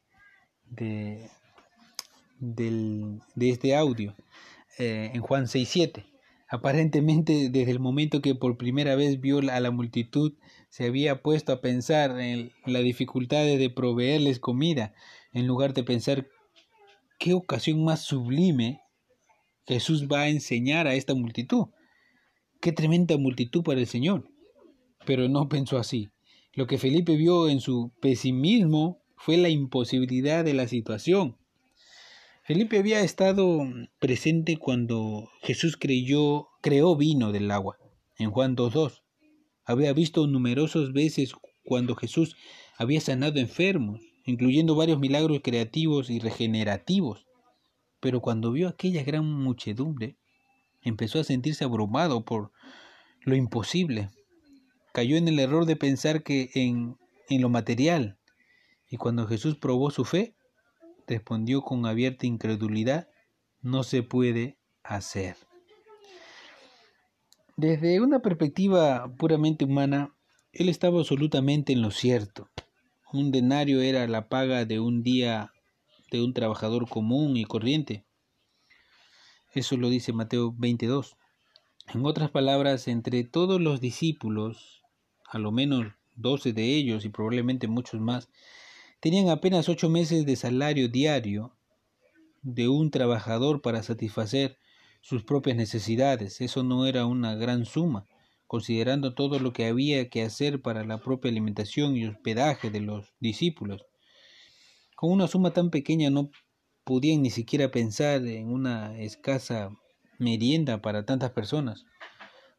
[0.66, 1.30] de,
[3.40, 4.16] este audio,
[4.80, 6.08] eh, en Juan 6.7.
[6.50, 10.34] Aparentemente, desde el momento que por primera vez vio a la multitud,
[10.70, 14.96] se había puesto a pensar en las dificultades de proveerles comida,
[15.34, 16.26] en lugar de pensar
[17.22, 18.82] qué ocasión más sublime
[19.68, 21.68] Jesús va a enseñar a esta multitud.
[22.60, 24.28] Qué tremenda multitud para el Señor.
[25.06, 26.10] Pero no pensó así.
[26.54, 31.38] Lo que Felipe vio en su pesimismo fue la imposibilidad de la situación.
[32.44, 33.68] Felipe había estado
[34.00, 37.78] presente cuando Jesús creyó, creó vino del agua,
[38.18, 39.04] en Juan 2.2.
[39.64, 42.36] Había visto numerosas veces cuando Jesús
[42.78, 47.28] había sanado enfermos, incluyendo varios milagros creativos y regenerativos.
[48.00, 50.18] Pero cuando vio aquella gran muchedumbre,
[50.82, 52.52] empezó a sentirse abrumado por
[53.22, 54.10] lo imposible.
[54.94, 56.98] Cayó en el error de pensar que en,
[57.30, 58.18] en lo material.
[58.90, 60.36] Y cuando Jesús probó su fe,
[61.08, 63.08] respondió con abierta incredulidad,
[63.62, 65.38] no se puede hacer.
[67.56, 70.16] Desde una perspectiva puramente humana,
[70.52, 72.50] él estaba absolutamente en lo cierto.
[73.14, 75.52] Un denario era la paga de un día
[76.12, 78.06] de un trabajador común y corriente.
[79.54, 81.18] Eso lo dice Mateo 22.
[81.94, 84.82] En otras palabras, entre todos los discípulos,
[85.26, 88.30] a lo menos doce de ellos y probablemente muchos más,
[89.02, 91.54] tenían apenas ocho meses de salario diario
[92.44, 94.58] de un trabajador para satisfacer
[95.02, 96.40] sus propias necesidades.
[96.40, 98.08] Eso no era una gran suma
[98.52, 103.14] considerando todo lo que había que hacer para la propia alimentación y hospedaje de los
[103.22, 103.86] discípulos.
[104.98, 106.32] Con una suma tan pequeña no
[106.84, 109.70] podían ni siquiera pensar en una escasa
[110.20, 111.86] merienda para tantas personas.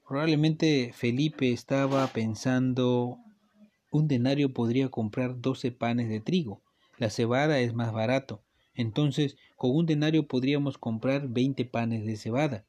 [0.09, 3.18] Probablemente Felipe estaba pensando
[3.90, 6.62] un denario podría comprar doce panes de trigo.
[6.96, 8.40] La cebada es más barato.
[8.74, 12.64] Entonces, con un denario podríamos comprar veinte panes de cebada.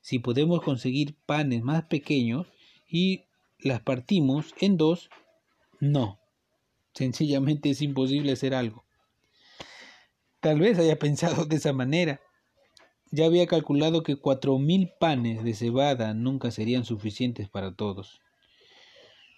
[0.00, 2.46] Si podemos conseguir panes más pequeños,
[2.92, 3.24] y
[3.58, 5.08] las partimos en dos,
[5.80, 6.20] no.
[6.92, 8.84] Sencillamente es imposible hacer algo.
[10.40, 12.20] Tal vez haya pensado de esa manera.
[13.10, 18.20] Ya había calculado que cuatro mil panes de cebada nunca serían suficientes para todos.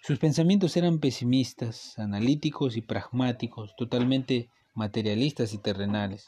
[0.01, 6.27] Sus pensamientos eran pesimistas, analíticos y pragmáticos, totalmente materialistas y terrenales.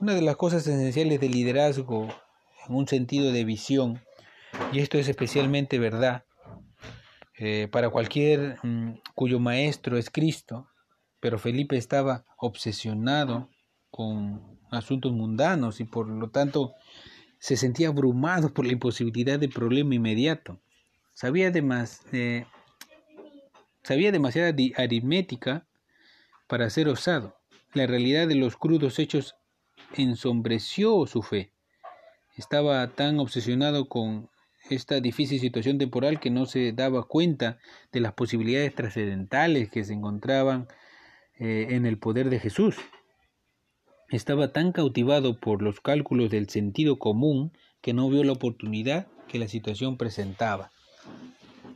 [0.00, 2.08] Una de las cosas esenciales del liderazgo
[2.66, 4.00] en un sentido de visión,
[4.72, 6.24] y esto es especialmente verdad
[7.38, 10.68] eh, para cualquier mm, cuyo maestro es Cristo,
[11.20, 13.48] pero Felipe estaba obsesionado
[13.90, 16.74] con asuntos mundanos y por lo tanto
[17.38, 20.60] se sentía abrumado por la imposibilidad de problema inmediato.
[21.14, 22.44] Sabía, además, eh,
[23.84, 25.66] sabía demasiada aritmética
[26.48, 27.36] para ser osado.
[27.72, 29.36] La realidad de los crudos hechos
[29.96, 31.52] ensombreció su fe.
[32.36, 34.28] Estaba tan obsesionado con
[34.70, 37.58] esta difícil situación temporal que no se daba cuenta
[37.92, 40.68] de las posibilidades trascendentales que se encontraban
[41.38, 42.76] eh, en el poder de Jesús.
[44.10, 49.38] Estaba tan cautivado por los cálculos del sentido común que no vio la oportunidad que
[49.38, 50.70] la situación presentaba.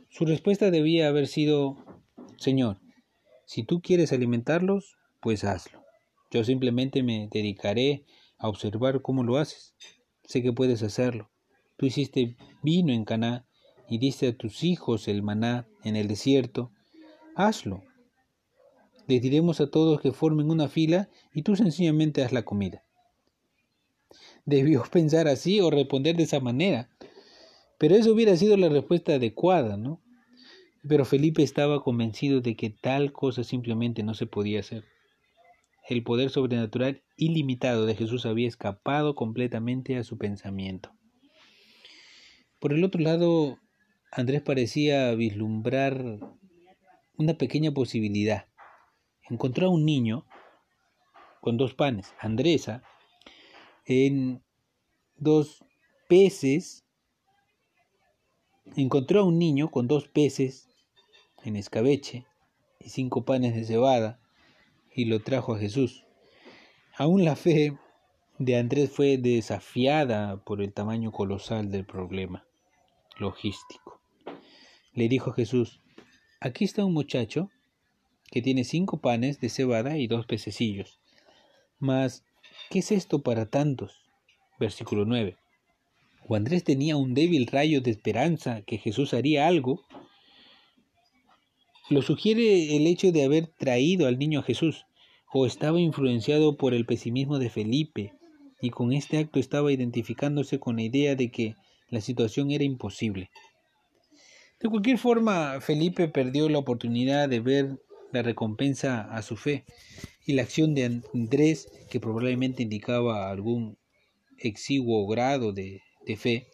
[0.09, 1.77] Su respuesta debía haber sido,
[2.37, 2.77] Señor,
[3.45, 5.83] si tú quieres alimentarlos, pues hazlo.
[6.31, 8.03] Yo simplemente me dedicaré
[8.37, 9.75] a observar cómo lo haces.
[10.23, 11.29] Sé que puedes hacerlo.
[11.77, 13.45] Tú hiciste vino en Caná
[13.89, 16.71] y diste a tus hijos el maná en el desierto.
[17.35, 17.83] Hazlo.
[19.07, 22.83] Les diremos a todos que formen una fila y tú sencillamente haz la comida.
[24.45, 26.89] Debió pensar así o responder de esa manera.
[27.77, 30.01] Pero eso hubiera sido la respuesta adecuada, ¿no?
[30.87, 34.85] Pero Felipe estaba convencido de que tal cosa simplemente no se podía hacer.
[35.89, 40.91] El poder sobrenatural ilimitado de Jesús había escapado completamente a su pensamiento.
[42.63, 43.59] Por el otro lado,
[44.09, 46.19] Andrés parecía vislumbrar
[47.17, 48.45] una pequeña posibilidad.
[49.29, 50.25] Encontró a un niño
[51.41, 52.81] con dos panes, Andresa,
[53.85, 54.41] en
[55.17, 55.65] dos
[56.07, 56.85] peces.
[58.77, 60.69] Encontró a un niño con dos peces
[61.43, 62.25] en escabeche
[62.79, 64.21] y cinco panes de cebada
[64.95, 66.05] y lo trajo a Jesús.
[66.95, 67.77] Aún la fe
[68.39, 72.47] de Andrés fue desafiada por el tamaño colosal del problema
[73.17, 74.01] logístico.
[74.93, 75.81] Le dijo Jesús,
[76.39, 77.49] aquí está un muchacho
[78.31, 80.99] que tiene cinco panes de cebada y dos pececillos.
[81.79, 82.23] Mas,
[82.69, 84.03] ¿qué es esto para tantos?
[84.59, 85.37] Versículo 9.
[86.27, 89.81] O Andrés tenía un débil rayo de esperanza que Jesús haría algo.
[91.89, 94.85] Lo sugiere el hecho de haber traído al niño a Jesús,
[95.33, 98.13] o estaba influenciado por el pesimismo de Felipe,
[98.61, 101.55] y con este acto estaba identificándose con la idea de que
[101.93, 103.29] la situación era imposible.
[104.59, 107.79] De cualquier forma, Felipe perdió la oportunidad de ver
[108.11, 109.63] la recompensa a su fe
[110.25, 113.77] y la acción de Andrés, que probablemente indicaba algún
[114.39, 115.81] exiguo grado de,
[116.17, 116.47] fe,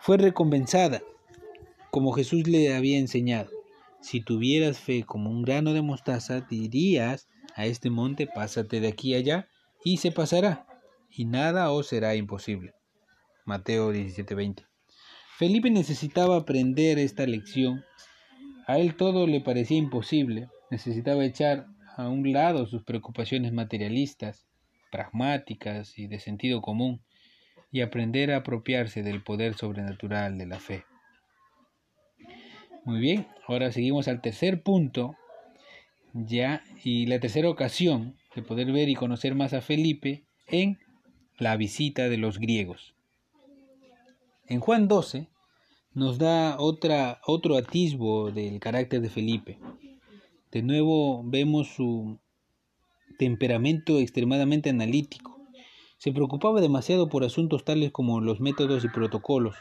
[0.00, 1.02] fue recompensada
[1.90, 3.50] como Jesús le había enseñado.
[4.00, 9.14] Si tuvieras fe como un grano de mostaza, dirías a este monte, pásate de aquí
[9.14, 9.48] allá,
[9.84, 10.66] y se pasará,
[11.10, 12.72] y nada os será imposible.
[13.52, 14.64] Mateo 17:20.
[15.36, 17.84] Felipe necesitaba aprender esta lección.
[18.66, 20.48] A él todo le parecía imposible.
[20.70, 21.66] Necesitaba echar
[21.98, 24.46] a un lado sus preocupaciones materialistas,
[24.90, 27.02] pragmáticas y de sentido común,
[27.70, 30.84] y aprender a apropiarse del poder sobrenatural de la fe.
[32.86, 35.14] Muy bien, ahora seguimos al tercer punto,
[36.14, 40.78] ya, y la tercera ocasión de poder ver y conocer más a Felipe en
[41.36, 42.94] la visita de los griegos.
[44.52, 45.30] En Juan 12
[45.94, 49.58] nos da otra, otro atisbo del carácter de Felipe.
[50.50, 52.18] De nuevo vemos su
[53.18, 55.38] temperamento extremadamente analítico.
[55.96, 59.56] Se preocupaba demasiado por asuntos tales como los métodos y protocolos.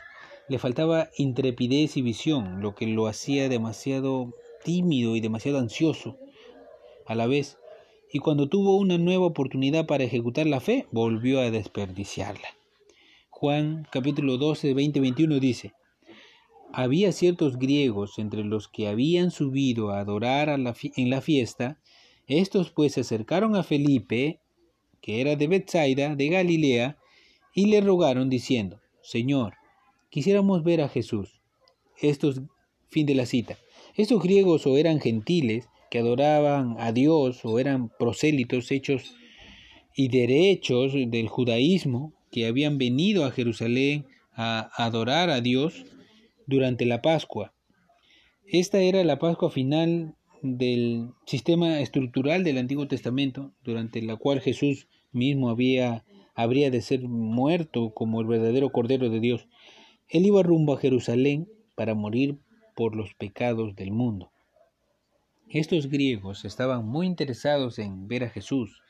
[0.49, 4.33] Le faltaba intrepidez y visión, lo que lo hacía demasiado
[4.65, 6.17] tímido y demasiado ansioso
[7.05, 7.59] a la vez.
[8.11, 12.60] Y cuando tuvo una nueva oportunidad para ejecutar la fe, volvió a desperdiciarla.
[13.41, 15.73] Juan capítulo 12, 20, 21 dice,
[16.71, 21.79] había ciertos griegos entre los que habían subido a adorar en la fiesta,
[22.27, 24.41] estos pues se acercaron a Felipe,
[25.01, 26.99] que era de Bethsaida, de Galilea,
[27.55, 29.55] y le rogaron diciendo, Señor,
[30.11, 31.41] quisiéramos ver a Jesús.
[31.99, 32.43] Estos,
[32.89, 33.57] fin de la cita,
[33.95, 39.15] estos griegos o eran gentiles que adoraban a Dios o eran prosélitos hechos
[39.95, 45.85] y derechos del judaísmo, que habían venido a Jerusalén a adorar a Dios
[46.47, 47.53] durante la Pascua.
[48.45, 54.87] Esta era la Pascua final del sistema estructural del Antiguo Testamento, durante la cual Jesús
[55.11, 56.03] mismo había,
[56.33, 59.47] habría de ser muerto como el verdadero Cordero de Dios.
[60.09, 62.37] Él iba rumbo a Jerusalén para morir
[62.75, 64.31] por los pecados del mundo.
[65.49, 68.81] Estos griegos estaban muy interesados en ver a Jesús,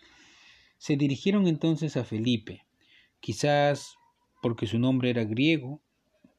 [0.78, 2.66] Se dirigieron entonces a Felipe,
[3.22, 3.96] quizás
[4.42, 5.82] porque su nombre era griego,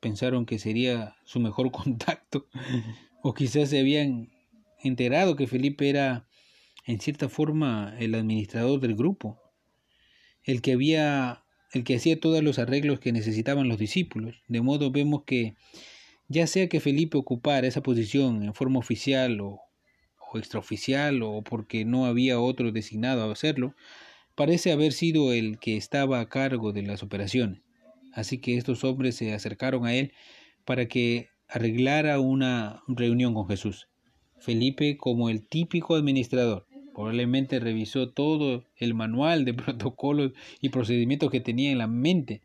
[0.01, 2.47] pensaron que sería su mejor contacto,
[3.23, 4.31] o quizás se habían
[4.83, 6.27] enterado que Felipe era
[6.85, 9.41] en cierta forma el administrador del grupo,
[10.43, 11.39] el que había
[11.73, 15.55] el que hacía todos los arreglos que necesitaban los discípulos, de modo vemos que
[16.29, 19.61] ya sea que Felipe ocupara esa posición en forma oficial o,
[20.31, 23.75] o extraoficial o porque no había otro designado a hacerlo,
[24.35, 27.61] parece haber sido el que estaba a cargo de las operaciones.
[28.13, 30.13] Así que estos hombres se acercaron a él
[30.65, 33.89] para que arreglara una reunión con Jesús.
[34.39, 41.41] Felipe, como el típico administrador, probablemente revisó todo el manual de protocolos y procedimientos que
[41.41, 42.43] tenía en la mente.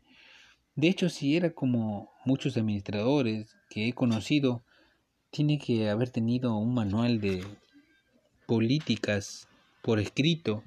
[0.74, 4.62] De hecho, si era como muchos administradores que he conocido,
[5.30, 7.44] tiene que haber tenido un manual de
[8.46, 9.48] políticas
[9.82, 10.62] por escrito,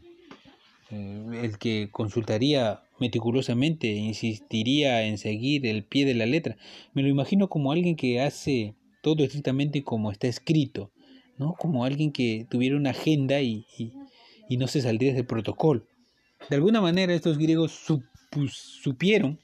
[0.91, 6.57] el que consultaría meticulosamente, insistiría en seguir el pie de la letra.
[6.93, 10.91] Me lo imagino como alguien que hace todo estrictamente como está escrito,
[11.37, 11.55] ¿no?
[11.57, 15.85] Como alguien que tuviera una agenda y, y, no se saldría del protocolo.
[16.49, 17.79] De alguna manera estos griegos
[18.81, 19.39] supieron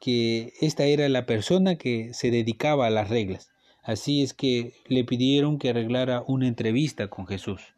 [0.00, 3.48] que esta era la persona que se dedicaba a las reglas.
[3.82, 7.73] Así es que le pidieron que arreglara una entrevista con Jesús.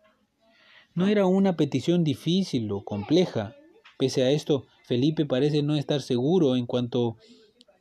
[0.96, 3.54] No era una petición difícil o compleja.
[3.98, 7.18] Pese a esto, Felipe parece no estar seguro en cuanto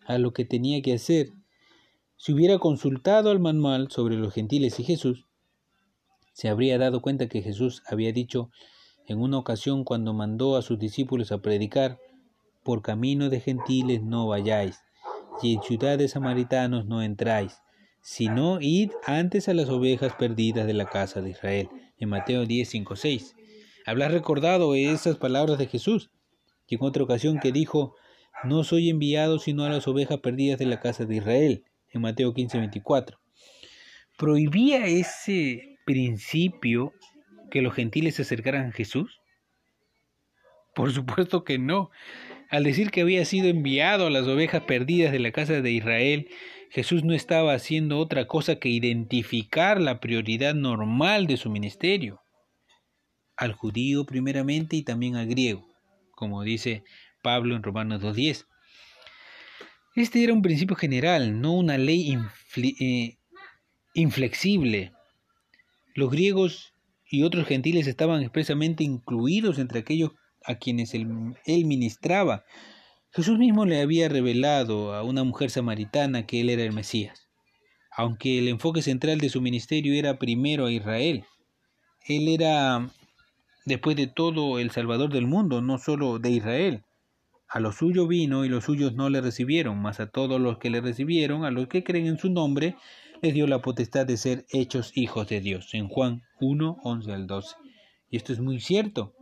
[0.06, 1.30] a lo que tenía que hacer.
[2.18, 5.28] Si hubiera consultado al manual sobre los gentiles y Jesús,
[6.34, 8.50] se habría dado cuenta que Jesús había dicho
[9.08, 11.98] en una ocasión cuando mandó a sus discípulos a predicar,
[12.64, 14.82] por camino de gentiles no vayáis,
[15.42, 17.62] y en ciudades samaritanos no entráis,
[18.02, 22.68] sino id antes a las ovejas perdidas de la casa de Israel, en Mateo 10,
[22.68, 23.36] 5, 6.
[23.86, 26.10] Habrás recordado esas palabras de Jesús
[26.68, 27.96] y en otra ocasión que dijo,
[28.44, 32.34] no soy enviado sino a las ovejas perdidas de la casa de Israel, en Mateo
[32.34, 33.20] 15, 24.
[34.18, 36.94] ¿Prohibía ese principio
[37.52, 39.22] que los gentiles se acercaran a Jesús?
[40.74, 41.90] Por supuesto que no.
[42.50, 46.28] Al decir que había sido enviado a las ovejas perdidas de la casa de Israel,
[46.70, 52.22] Jesús no estaba haciendo otra cosa que identificar la prioridad normal de su ministerio,
[53.38, 55.76] al judío primeramente y también al griego
[56.16, 56.84] como dice
[57.22, 58.46] Pablo en Romanos 2.10.
[59.96, 62.18] Este era un principio general, no una ley
[62.56, 63.18] eh,
[63.94, 64.92] inflexible.
[65.94, 66.74] Los griegos
[67.08, 70.12] y otros gentiles estaban expresamente incluidos entre aquellos
[70.44, 71.08] a quienes él,
[71.46, 72.44] él, ministraba.
[73.16, 77.30] Jesús mismo le había revelado a una mujer samaritana que él era el Mesías,
[77.96, 81.24] aunque el enfoque central de su ministerio era primero a Israel.
[82.06, 82.90] Él era
[83.64, 86.84] después de todo el Salvador del mundo, no solo de Israel.
[87.48, 90.70] A lo suyo vino y los suyos no le recibieron, mas a todos los que
[90.70, 92.76] le recibieron, a los que creen en su nombre,
[93.22, 95.74] les dio la potestad de ser hechos hijos de Dios.
[95.74, 97.56] En Juan 1, 11 al 12.
[98.10, 99.15] Y esto es muy cierto.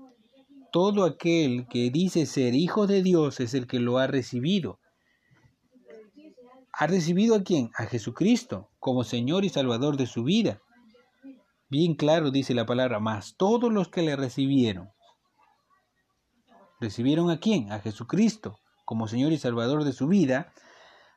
[0.74, 4.80] Todo aquel que dice ser hijo de Dios es el que lo ha recibido.
[6.72, 7.70] ¿Ha recibido a quién?
[7.76, 10.64] A Jesucristo como Señor y Salvador de su vida.
[11.70, 14.90] Bien claro dice la palabra, más todos los que le recibieron.
[16.80, 17.72] ¿Recibieron a quién?
[17.72, 20.54] A Jesucristo como Señor y Salvador de su vida.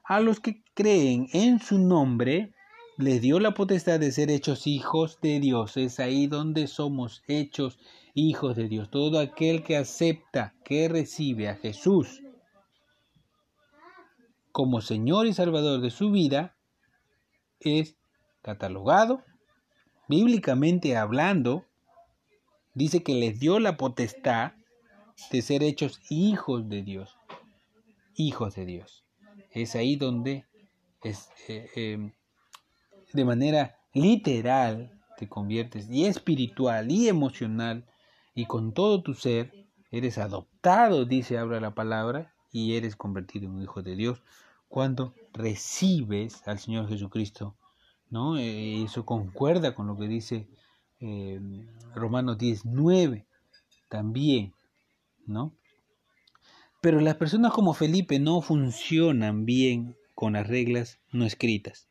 [0.04, 2.54] A los que creen en su nombre,
[2.96, 5.76] les dio la potestad de ser hechos hijos de Dios.
[5.76, 7.78] Es ahí donde somos hechos
[8.14, 8.90] hijos de Dios.
[8.90, 12.22] Todo aquel que acepta, que recibe a Jesús
[14.52, 16.56] como Señor y Salvador de su vida,
[17.60, 17.96] es
[18.40, 19.22] catalogado
[20.08, 21.64] bíblicamente hablando,
[22.74, 24.52] dice que les dio la potestad
[25.30, 27.16] de ser hechos hijos de Dios.
[28.14, 29.04] Hijos de Dios.
[29.50, 30.46] Es ahí donde
[31.02, 32.12] es, eh, em,
[33.16, 37.86] de manera literal te conviertes y espiritual y emocional
[38.34, 43.52] y con todo tu ser eres adoptado, dice ahora la palabra, y eres convertido en
[43.52, 44.22] un hijo de Dios
[44.68, 47.56] cuando recibes al Señor Jesucristo
[48.10, 48.36] ¿no?
[48.38, 50.48] Eh, eso concuerda con lo que dice
[51.00, 51.40] eh,
[51.94, 53.26] Romanos 19
[53.88, 54.54] también,
[55.26, 55.52] ¿no?
[56.80, 61.88] Pero las personas como Felipe no funcionan bien con las reglas no escritas,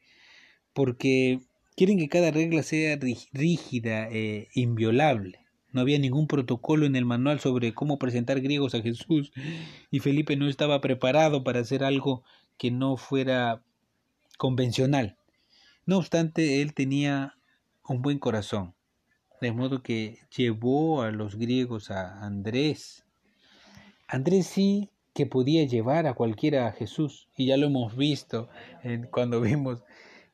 [0.75, 1.39] porque
[1.75, 2.99] quieren que cada regla sea
[3.33, 5.39] rígida e inviolable.
[5.71, 9.31] No había ningún protocolo en el manual sobre cómo presentar griegos a Jesús
[9.89, 12.23] y Felipe no estaba preparado para hacer algo
[12.57, 13.63] que no fuera
[14.37, 15.17] convencional.
[15.85, 17.35] No obstante, él tenía
[17.87, 18.73] un buen corazón,
[19.41, 23.05] de modo que llevó a los griegos a Andrés
[24.07, 28.49] Andrés sí que podía llevar a cualquiera a Jesús, y ya lo hemos visto
[29.11, 29.81] cuando vimos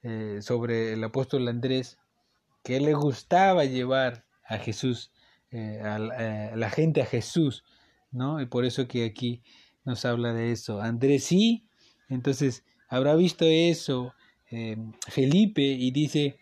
[0.03, 1.97] eh, sobre el apóstol Andrés,
[2.63, 5.11] que le gustaba llevar a Jesús,
[5.51, 7.63] eh, a, a, la gente a Jesús,
[8.11, 8.41] ¿no?
[8.41, 9.41] Y por eso que aquí
[9.83, 10.81] nos habla de eso.
[10.81, 11.67] Andrés sí,
[12.09, 14.13] entonces habrá visto eso
[14.51, 14.75] eh,
[15.07, 16.37] Felipe y dice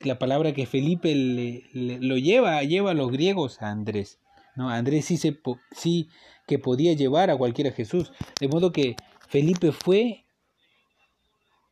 [0.00, 4.18] la palabra que Felipe le, lo lleva, lleva a los griegos a Andrés.
[4.56, 4.70] ¿no?
[4.70, 5.38] Andrés sí, se,
[5.72, 6.08] sí
[6.46, 8.12] que podía llevar a cualquiera Jesús.
[8.40, 8.96] De modo que
[9.28, 10.24] Felipe fue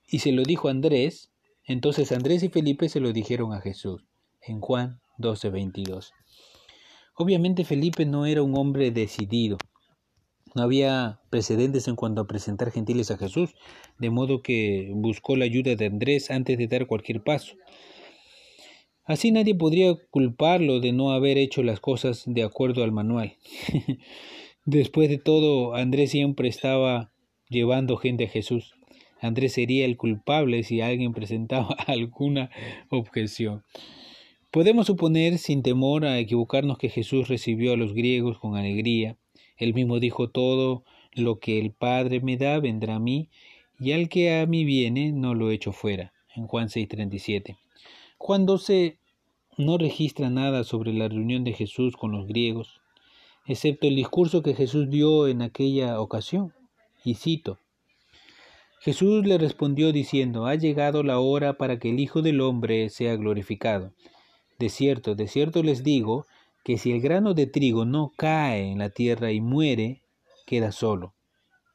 [0.09, 1.31] y se lo dijo Andrés.
[1.65, 4.05] Entonces Andrés y Felipe se lo dijeron a Jesús
[4.41, 6.13] en Juan 12, 22.
[7.15, 9.59] Obviamente Felipe no era un hombre decidido.
[10.55, 13.55] No había precedentes en cuanto a presentar gentiles a Jesús,
[13.99, 17.55] de modo que buscó la ayuda de Andrés antes de dar cualquier paso.
[19.05, 23.37] Así nadie podría culparlo de no haber hecho las cosas de acuerdo al manual.
[24.65, 27.13] Después de todo, Andrés siempre estaba
[27.49, 28.78] llevando gente a Jesús.
[29.21, 32.51] Andrés sería el culpable si alguien presentaba alguna
[32.91, 33.65] objeción.
[34.51, 39.17] Podemos suponer, sin temor a equivocarnos, que Jesús recibió a los griegos con alegría,
[39.59, 43.29] él mismo dijo todo lo que el Padre me da vendrá a mí,
[43.79, 46.13] y al que a mí viene no lo echo fuera.
[46.35, 47.57] En Juan 6:37.
[48.17, 48.99] Juan 12
[49.57, 52.81] no registra nada sobre la reunión de Jesús con los griegos,
[53.47, 56.53] excepto el discurso que Jesús dio en aquella ocasión.
[57.05, 57.59] Y cito,
[58.81, 63.17] Jesús le respondió diciendo, ha llegado la hora para que el Hijo del Hombre sea
[63.17, 63.93] glorificado.
[64.59, 66.27] De cierto, de cierto les digo,
[66.65, 70.03] que si el grano de trigo no cae en la tierra y muere,
[70.47, 71.15] queda solo,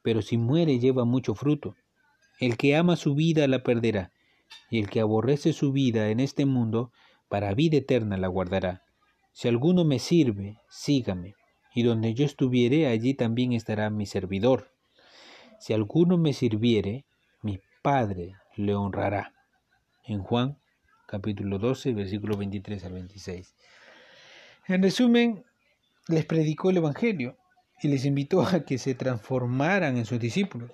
[0.02, 1.74] pero si muere lleva mucho fruto.
[2.40, 4.12] El que ama su vida la perderá,
[4.70, 6.90] y el que aborrece su vida en este mundo,
[7.28, 8.82] para vida eterna la guardará.
[9.32, 11.34] Si alguno me sirve, sígame,
[11.74, 14.70] y donde yo estuviere, allí también estará mi servidor.
[15.64, 17.06] Si alguno me sirviere,
[17.40, 19.32] mi Padre le honrará.
[20.04, 20.58] En Juan
[21.06, 23.54] capítulo 12, versículo 23 al 26.
[24.68, 25.42] En resumen,
[26.06, 27.38] les predicó el Evangelio
[27.80, 30.70] y les invitó a que se transformaran en sus discípulos.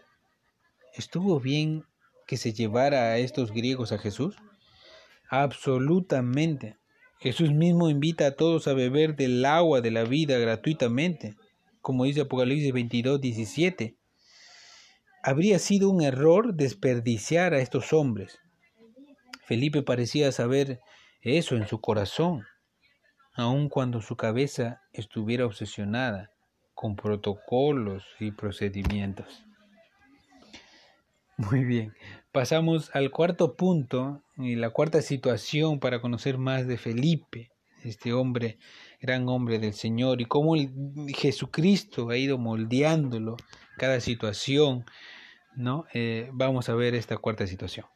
[0.97, 1.85] ¿Estuvo bien
[2.27, 4.35] que se llevara a estos griegos a Jesús?
[5.29, 6.79] Absolutamente.
[7.21, 11.37] Jesús mismo invita a todos a beber del agua de la vida gratuitamente,
[11.81, 14.00] como dice Apocalipsis 22, 17.
[15.23, 18.39] Habría sido un error desperdiciar a estos hombres.
[19.45, 20.81] Felipe parecía saber
[21.23, 22.45] eso en su corazón
[23.35, 26.31] aun cuando su cabeza estuviera obsesionada
[26.75, 29.45] con protocolos y procedimientos.
[31.37, 31.95] Muy bien,
[32.33, 37.51] pasamos al cuarto punto y la cuarta situación para conocer más de Felipe,
[37.83, 38.59] este hombre,
[39.01, 40.55] gran hombre del Señor, y cómo
[41.09, 43.37] Jesucristo ha ido moldeándolo
[43.77, 44.85] cada situación,
[45.57, 45.87] ¿no?
[45.95, 47.87] Eh, vamos a ver esta cuarta situación.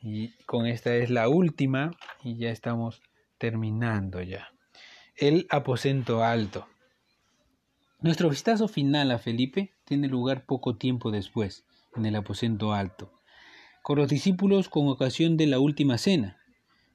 [0.00, 1.90] Y con esta es la última
[2.22, 3.02] y ya estamos
[3.38, 4.50] terminando ya
[5.16, 6.66] el aposento alto.
[8.00, 13.10] Nuestro vistazo final a Felipe tiene lugar poco tiempo después, en el aposento alto,
[13.82, 16.38] con los discípulos con ocasión de la última cena.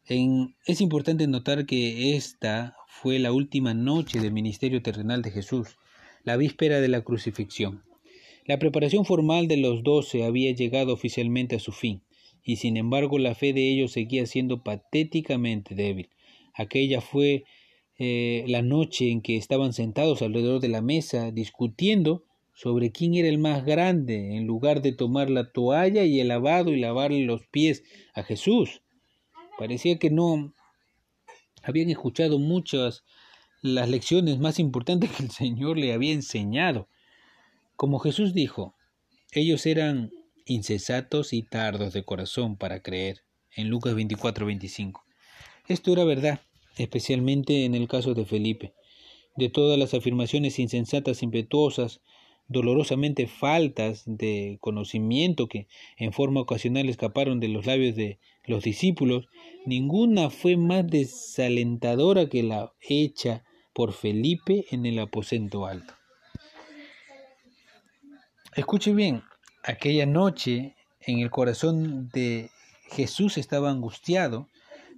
[0.08, 5.78] Es importante notar que esta fue la última noche del ministerio terrenal de Jesús,
[6.24, 7.84] la víspera de la crucifixión.
[8.46, 12.02] La preparación formal de los doce había llegado oficialmente a su fin,
[12.44, 16.10] y sin embargo la fe de ellos seguía siendo patéticamente débil.
[16.54, 17.44] Aquella fue
[17.98, 23.30] eh, la noche en que estaban sentados alrededor de la mesa discutiendo sobre quién era
[23.30, 27.46] el más grande, en lugar de tomar la toalla y el lavado y lavarle los
[27.48, 27.84] pies
[28.14, 28.82] a Jesús.
[29.62, 30.56] Parecía que no
[31.62, 33.04] habían escuchado muchas
[33.62, 36.88] las lecciones más importantes que el Señor le había enseñado.
[37.76, 38.74] Como Jesús dijo,
[39.34, 40.10] ellos eran
[40.48, 43.22] incesatos y tardos de corazón para creer,
[43.56, 45.04] en Lucas 24-25.
[45.68, 46.42] Esto era verdad
[46.78, 48.74] especialmente en el caso de Felipe.
[49.36, 52.02] De todas las afirmaciones insensatas, impetuosas,
[52.48, 59.28] dolorosamente faltas de conocimiento que en forma ocasional escaparon de los labios de los discípulos,
[59.66, 65.94] ninguna fue más desalentadora que la hecha por Felipe en el aposento alto.
[68.56, 69.24] Escuche bien,
[69.64, 72.50] aquella noche en el corazón de
[72.90, 74.48] Jesús estaba angustiado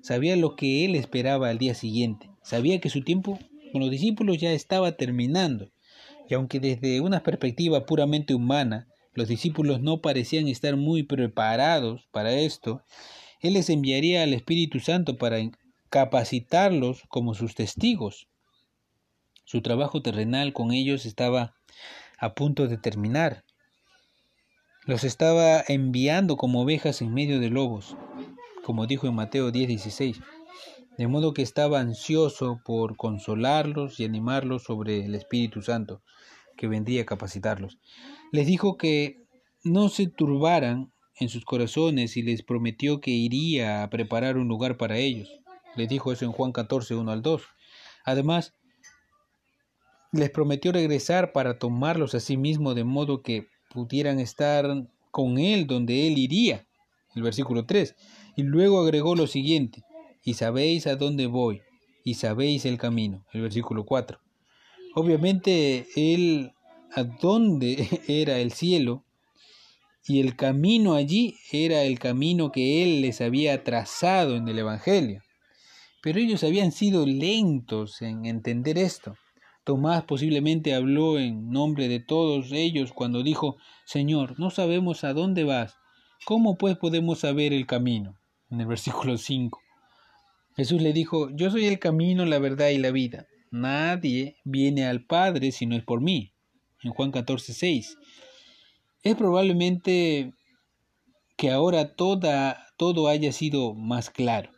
[0.03, 3.39] sabía lo que él esperaba al día siguiente, sabía que su tiempo
[3.71, 5.71] con los discípulos ya estaba terminando,
[6.29, 12.33] y aunque desde una perspectiva puramente humana los discípulos no parecían estar muy preparados para
[12.33, 12.83] esto,
[13.43, 15.37] él les enviaría al Espíritu Santo para
[15.89, 18.27] capacitarlos como sus testigos.
[19.43, 21.53] Su trabajo terrenal con ellos estaba
[22.17, 23.43] a punto de terminar.
[24.85, 27.97] Los estaba enviando como ovejas en medio de lobos,
[28.63, 30.21] como dijo en Mateo 10:16.
[30.97, 36.01] De modo que estaba ansioso por consolarlos y animarlos sobre el Espíritu Santo,
[36.55, 37.77] que vendría a capacitarlos.
[38.31, 39.17] Les dijo que
[39.65, 44.77] no se turbaran en sus corazones y les prometió que iría a preparar un lugar
[44.77, 45.29] para ellos.
[45.75, 47.43] Les dijo eso en Juan 14, 1 al 2.
[48.05, 48.53] Además,
[50.11, 55.67] les prometió regresar para tomarlos a sí mismo de modo que pudieran estar con él
[55.67, 56.67] donde él iría.
[57.15, 57.95] El versículo 3.
[58.35, 59.83] Y luego agregó lo siguiente
[60.23, 61.61] y sabéis a dónde voy,
[62.03, 63.25] y sabéis el camino.
[63.33, 64.19] El versículo 4.
[64.95, 66.53] Obviamente él
[66.95, 69.03] a dónde era el cielo
[70.05, 75.21] y el camino allí era el camino que él les había trazado en el Evangelio.
[76.01, 79.15] Pero ellos habían sido lentos en entender esto.
[79.63, 85.45] Tomás posiblemente habló en nombre de todos ellos cuando dijo, Señor, no sabemos a dónde
[85.45, 85.77] vas.
[86.25, 88.17] ¿Cómo pues podemos saber el camino?
[88.49, 89.61] En el versículo 5.
[90.57, 93.27] Jesús le dijo, yo soy el camino, la verdad y la vida.
[93.51, 96.33] Nadie viene al Padre si no es por mí.
[96.83, 97.97] En Juan 14, 6.
[99.03, 100.33] Es probablemente
[101.35, 104.49] que ahora toda, todo haya sido más claro.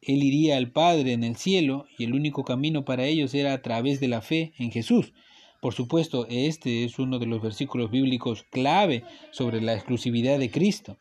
[0.00, 3.62] Él iría al Padre en el cielo y el único camino para ellos era a
[3.62, 5.12] través de la fe en Jesús.
[5.60, 9.02] Por supuesto, este es uno de los versículos bíblicos clave
[9.32, 10.96] sobre la exclusividad de Cristo.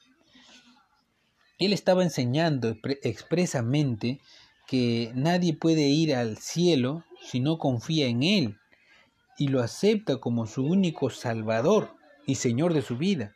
[1.59, 4.19] Él estaba enseñando expresamente
[4.67, 8.57] que nadie puede ir al cielo si no confía en Él
[9.37, 11.91] y lo acepta como su único Salvador
[12.25, 13.35] y Señor de su vida.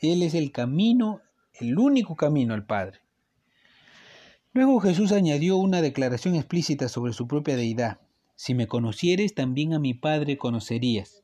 [0.00, 1.20] Él es el camino,
[1.54, 3.00] el único camino al Padre.
[4.52, 8.00] Luego Jesús añadió una declaración explícita sobre su propia deidad.
[8.34, 11.22] Si me conocieres, también a mi Padre conocerías.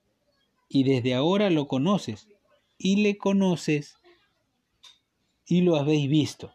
[0.68, 2.28] Y desde ahora lo conoces,
[2.78, 3.97] y le conoces
[5.47, 6.53] y lo habéis visto.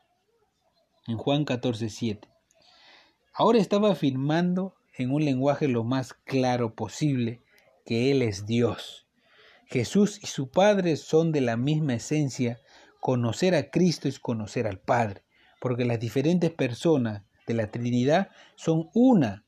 [1.08, 2.28] En Juan 14, 7.
[3.34, 7.42] Ahora estaba afirmando en un lenguaje lo más claro posible
[7.86, 9.09] que Él es Dios.
[9.70, 12.60] Jesús y su Padre son de la misma esencia.
[13.00, 15.22] Conocer a Cristo es conocer al Padre,
[15.62, 19.46] porque las diferentes personas de la Trinidad son una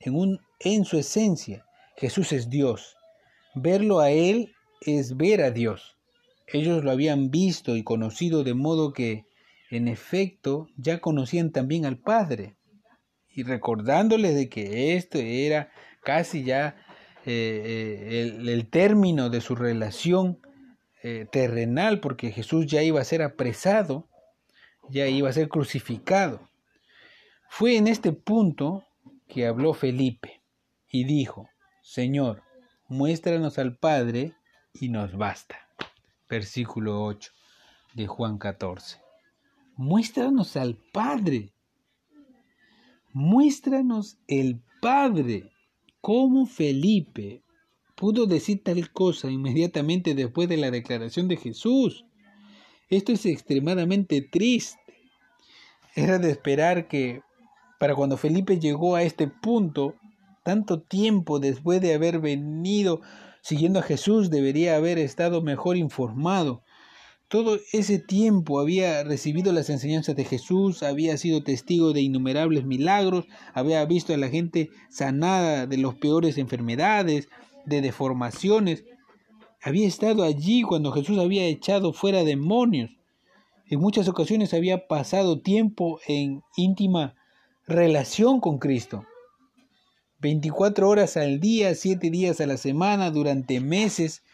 [0.00, 1.64] en, su esencia.
[1.96, 2.96] Jesús es Dios.
[3.54, 5.96] Verlo a Él es ver a Dios.
[6.48, 9.26] Ellos lo habían visto y conocido de modo que,
[9.70, 12.56] en efecto, ya conocían también al Padre.
[13.28, 15.70] Y recordándoles de que esto era
[16.02, 16.74] casi ya
[17.26, 20.38] eh, eh, el, término de su relación
[21.02, 24.08] eh, terrenal, porque Jesús ya iba a ser apresado,
[24.88, 26.48] ya iba a ser crucificado.
[27.48, 28.84] Fue en este punto
[29.28, 30.40] que habló Felipe
[30.88, 31.48] y dijo,
[31.82, 32.42] Señor,
[32.88, 34.34] muéstranos al Padre
[34.72, 35.70] y nos basta
[36.30, 37.32] versículo 8
[37.94, 38.98] de Juan 14.
[39.76, 41.52] Muéstranos al Padre.
[43.12, 45.50] Muéstranos el Padre.
[46.00, 47.42] ¿Cómo Felipe
[47.94, 52.06] pudo decir tal cosa inmediatamente después de la declaración de Jesús?
[52.88, 54.80] Esto es extremadamente triste.
[55.94, 57.20] Era de esperar que
[57.78, 59.94] para cuando Felipe llegó a este punto,
[60.42, 63.02] tanto tiempo después de haber venido
[63.42, 66.62] siguiendo a Jesús debería haber estado mejor informado.
[67.30, 73.26] Todo ese tiempo había recibido las enseñanzas de Jesús, había sido testigo de innumerables milagros,
[73.54, 77.28] había visto a la gente sanada de las peores enfermedades,
[77.66, 78.82] de deformaciones.
[79.62, 82.90] Había estado allí cuando Jesús había echado fuera demonios.
[83.66, 87.14] En muchas ocasiones había pasado tiempo en íntima
[87.64, 89.04] relación con Cristo.
[90.18, 94.24] 24 horas al día, 7 días a la semana, durante meses.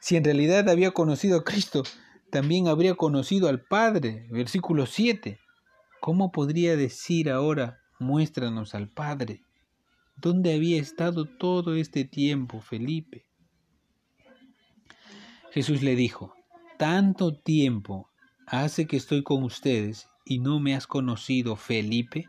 [0.00, 1.82] Si en realidad había conocido a Cristo,
[2.30, 4.26] también habría conocido al Padre.
[4.30, 5.38] Versículo 7.
[6.00, 9.42] ¿Cómo podría decir ahora, muéstranos al Padre?
[10.16, 13.26] ¿Dónde había estado todo este tiempo, Felipe?
[15.52, 16.34] Jesús le dijo,
[16.78, 18.10] tanto tiempo
[18.46, 22.28] hace que estoy con ustedes y no me has conocido, Felipe.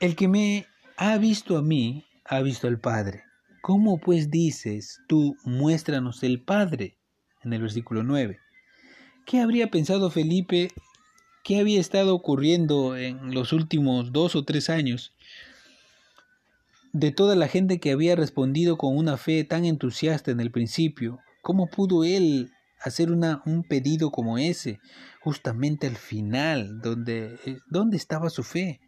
[0.00, 0.66] El que me
[0.96, 3.24] ha visto a mí, ha visto al Padre.
[3.62, 6.97] ¿Cómo pues dices tú, muéstranos el Padre?
[7.48, 8.40] En el versículo 9.
[9.24, 10.70] ¿Qué habría pensado Felipe?
[11.42, 15.14] ¿Qué había estado ocurriendo en los últimos dos o tres años?
[16.92, 21.20] De toda la gente que había respondido con una fe tan entusiasta en el principio,
[21.40, 24.78] ¿cómo pudo él hacer una, un pedido como ese,
[25.22, 28.82] justamente al final, donde, eh, ¿dónde estaba su fe?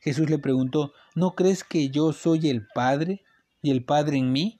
[0.00, 3.22] Jesús le preguntó, ¿no crees que yo soy el Padre
[3.62, 4.59] y el Padre en mí?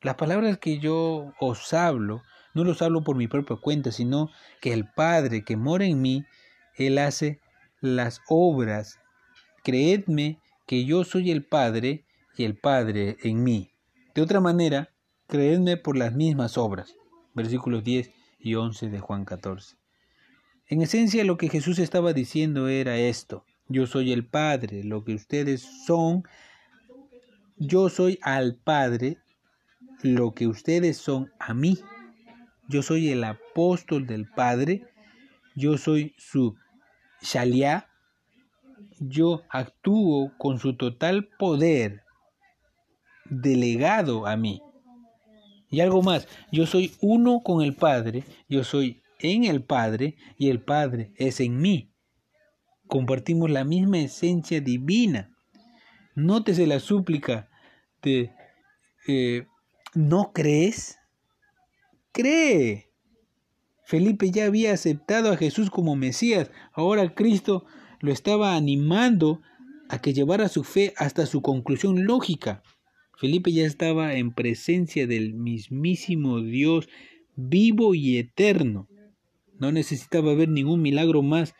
[0.00, 2.22] Las palabras que yo os hablo,
[2.54, 4.30] no los hablo por mi propia cuenta, sino
[4.60, 6.24] que el Padre que mora en mí,
[6.76, 7.40] Él hace
[7.80, 8.98] las obras.
[9.64, 12.04] Creedme que yo soy el Padre
[12.36, 13.72] y el Padre en mí.
[14.14, 14.90] De otra manera,
[15.26, 16.94] creedme por las mismas obras.
[17.34, 19.76] Versículos 10 y 11 de Juan 14.
[20.68, 23.44] En esencia lo que Jesús estaba diciendo era esto.
[23.68, 26.22] Yo soy el Padre, lo que ustedes son.
[27.56, 29.18] Yo soy al Padre,
[30.02, 31.78] lo que ustedes son a mí.
[32.68, 34.86] Yo soy el apóstol del Padre.
[35.54, 36.56] Yo soy su
[37.20, 37.88] Shalia.
[39.00, 42.02] Yo actúo con su total poder
[43.24, 44.62] delegado a mí.
[45.70, 50.48] Y algo más, yo soy uno con el Padre, yo soy en el Padre y
[50.48, 51.92] el Padre es en mí.
[52.86, 55.30] Compartimos la misma esencia divina.
[56.14, 57.48] Nótese la súplica
[58.02, 58.32] de
[59.06, 59.46] eh,
[59.94, 60.98] ¿no crees?
[62.12, 62.90] Cree.
[63.84, 66.50] Felipe ya había aceptado a Jesús como Mesías.
[66.72, 67.64] Ahora Cristo
[68.00, 69.40] lo estaba animando
[69.88, 72.62] a que llevara su fe hasta su conclusión lógica.
[73.16, 76.88] Felipe ya estaba en presencia del mismísimo Dios
[77.34, 78.88] vivo y eterno.
[79.58, 81.54] No necesitaba ver ningún milagro más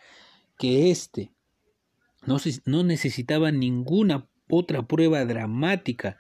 [0.59, 1.33] que este.
[2.27, 6.19] No, no necesitaba ninguna otra prueba dramática.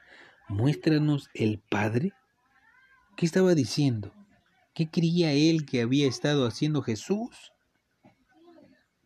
[0.48, 2.12] Muéstranos el Padre.
[3.18, 4.14] ¿Qué estaba diciendo?
[4.74, 7.52] ¿Qué creía él que había estado haciendo Jesús?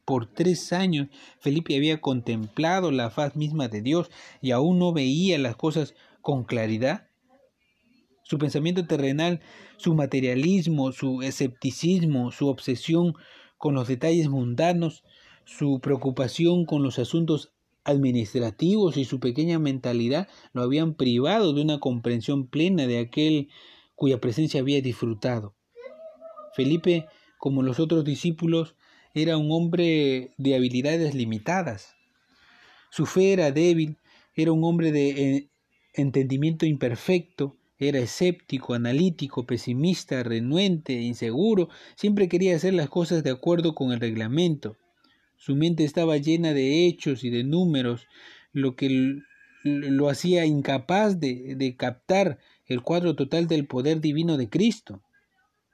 [0.05, 1.09] Por tres años
[1.40, 4.09] Felipe había contemplado la faz misma de Dios
[4.40, 7.09] y aún no veía las cosas con claridad.
[8.22, 9.40] Su pensamiento terrenal,
[9.78, 13.14] su materialismo, su escepticismo, su obsesión
[13.59, 15.03] con los detalles mundanos,
[15.45, 17.53] su preocupación con los asuntos
[17.84, 23.48] administrativos y su pequeña mentalidad lo habían privado de una comprensión plena de aquel
[23.94, 25.54] cuya presencia había disfrutado.
[26.54, 27.06] Felipe,
[27.38, 28.74] como los otros discípulos,
[29.14, 31.94] era un hombre de habilidades limitadas.
[32.90, 33.98] Su fe era débil,
[34.34, 35.50] era un hombre de
[35.94, 43.74] entendimiento imperfecto, era escéptico, analítico, pesimista, renuente, inseguro, siempre quería hacer las cosas de acuerdo
[43.74, 44.76] con el reglamento.
[45.43, 48.07] Su mente estaba llena de hechos y de números,
[48.53, 49.16] lo que
[49.64, 55.03] lo hacía incapaz de, de captar el cuadro total del poder divino de Cristo,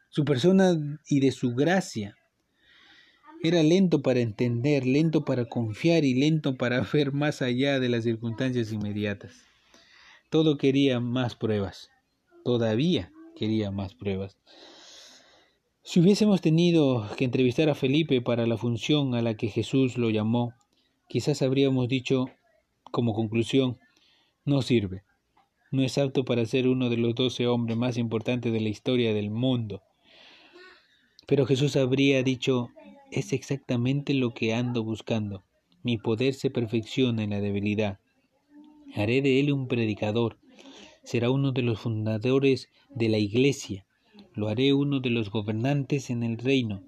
[0.09, 0.75] su persona
[1.07, 2.16] y de su gracia.
[3.43, 8.05] Era lento para entender, lento para confiar y lento para ver más allá de las
[8.05, 9.35] circunstancias inmediatas.
[10.31, 11.91] Todo quería más pruebas.
[12.43, 14.39] Todavía quería más pruebas.
[15.91, 20.11] Si hubiésemos tenido que entrevistar a Felipe para la función a la que Jesús lo
[20.11, 20.53] llamó,
[21.09, 22.26] quizás habríamos dicho
[22.91, 23.78] como conclusión,
[24.45, 25.05] no sirve,
[25.70, 29.14] no es apto para ser uno de los doce hombres más importantes de la historia
[29.14, 29.80] del mundo.
[31.26, 32.68] Pero Jesús habría dicho,
[33.11, 35.43] es exactamente lo que ando buscando,
[35.82, 37.99] mi poder se perfecciona en la debilidad.
[38.95, 40.36] Haré de él un predicador.
[41.03, 43.86] Será uno de los fundadores de la iglesia.
[44.39, 46.84] Lo haré uno de los gobernantes en el reino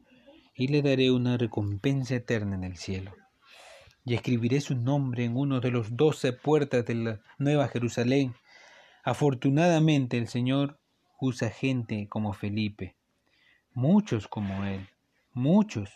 [0.54, 3.12] y le daré una recompensa eterna en el cielo.
[4.04, 8.34] Y escribiré su nombre en uno de los doce puertas de la Nueva Jerusalén.
[9.02, 10.78] Afortunadamente el Señor
[11.20, 12.94] usa gente como Felipe,
[13.72, 14.86] muchos como él,
[15.32, 15.90] muchos.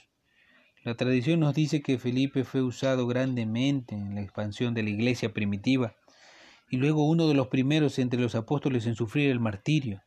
[0.83, 5.33] La tradición nos dice que Felipe fue usado grandemente en la expansión de la iglesia
[5.33, 5.95] primitiva
[6.69, 10.03] y luego uno de los primeros entre los apóstoles en sufrir el martirio.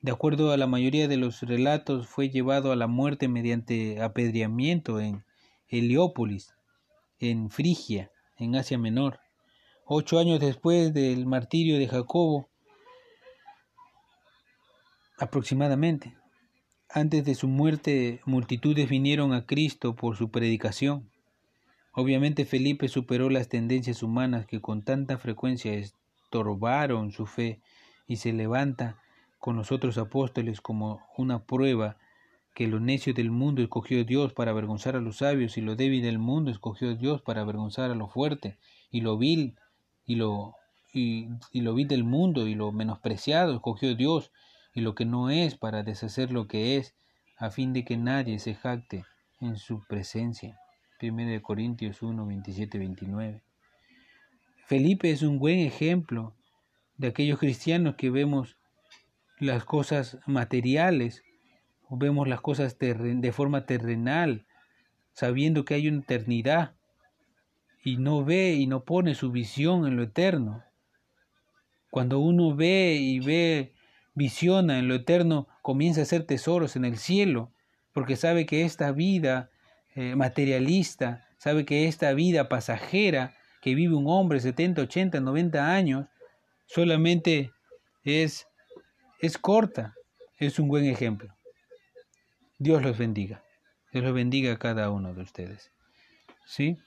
[0.00, 5.00] De acuerdo a la mayoría de los relatos, fue llevado a la muerte mediante apedreamiento
[5.00, 5.24] en
[5.68, 6.54] Heliópolis,
[7.18, 9.18] en Frigia, en Asia Menor.
[9.84, 12.48] Ocho años después del martirio de Jacobo,
[15.18, 16.16] aproximadamente.
[16.88, 21.10] Antes de su muerte, multitudes vinieron a Cristo por su predicación.
[21.92, 27.60] Obviamente Felipe superó las tendencias humanas que con tanta frecuencia estorbaron su fe
[28.06, 28.96] y se levanta
[29.38, 31.96] con los otros apóstoles como una prueba
[32.54, 36.02] que lo necio del mundo escogió Dios para avergonzar a los sabios y lo débil
[36.02, 38.58] del mundo escogió Dios para avergonzar a lo fuerte
[38.90, 39.56] y lo vil
[40.04, 40.54] y lo
[40.92, 44.32] y, y lo vil del mundo y lo menospreciado escogió Dios
[44.74, 46.94] y lo que no es para deshacer lo que es,
[47.36, 49.04] a fin de que nadie se jacte
[49.40, 50.58] en su presencia.
[51.00, 53.42] 1 Corintios 1, 27, 29.
[54.66, 56.34] Felipe es un buen ejemplo
[56.96, 58.57] de aquellos cristianos que vemos
[59.40, 61.22] las cosas materiales,
[61.90, 64.46] vemos las cosas de forma terrenal,
[65.12, 66.74] sabiendo que hay una eternidad,
[67.82, 70.64] y no ve y no pone su visión en lo eterno.
[71.90, 73.72] Cuando uno ve y ve,
[74.14, 77.52] visiona en lo eterno, comienza a hacer tesoros en el cielo,
[77.92, 79.50] porque sabe que esta vida
[79.94, 86.06] eh, materialista, sabe que esta vida pasajera que vive un hombre 70, 80, 90 años,
[86.66, 87.52] solamente
[88.04, 88.47] es,
[89.18, 89.94] es corta,
[90.36, 91.34] es un buen ejemplo.
[92.58, 93.42] Dios los bendiga.
[93.92, 95.72] Dios los bendiga a cada uno de ustedes.
[96.46, 96.78] ¿Sí?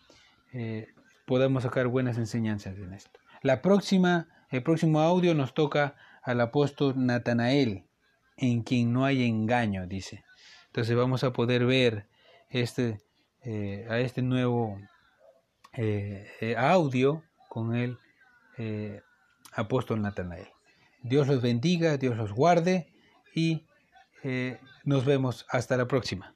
[0.54, 0.88] Eh,
[1.26, 3.20] podamos sacar buenas enseñanzas en esto.
[3.42, 7.86] La próxima, el próximo audio nos toca al apóstol Natanael,
[8.38, 10.24] en quien no hay engaño, dice.
[10.68, 12.08] Entonces vamos a poder ver
[12.50, 13.02] este,
[13.44, 14.80] eh, a este nuevo
[15.74, 17.98] eh, audio con el
[19.54, 20.48] apóstol Natanael.
[21.04, 22.94] Dios los bendiga, Dios los guarde
[23.36, 23.66] y
[24.84, 26.36] nos vemos hasta la próxima.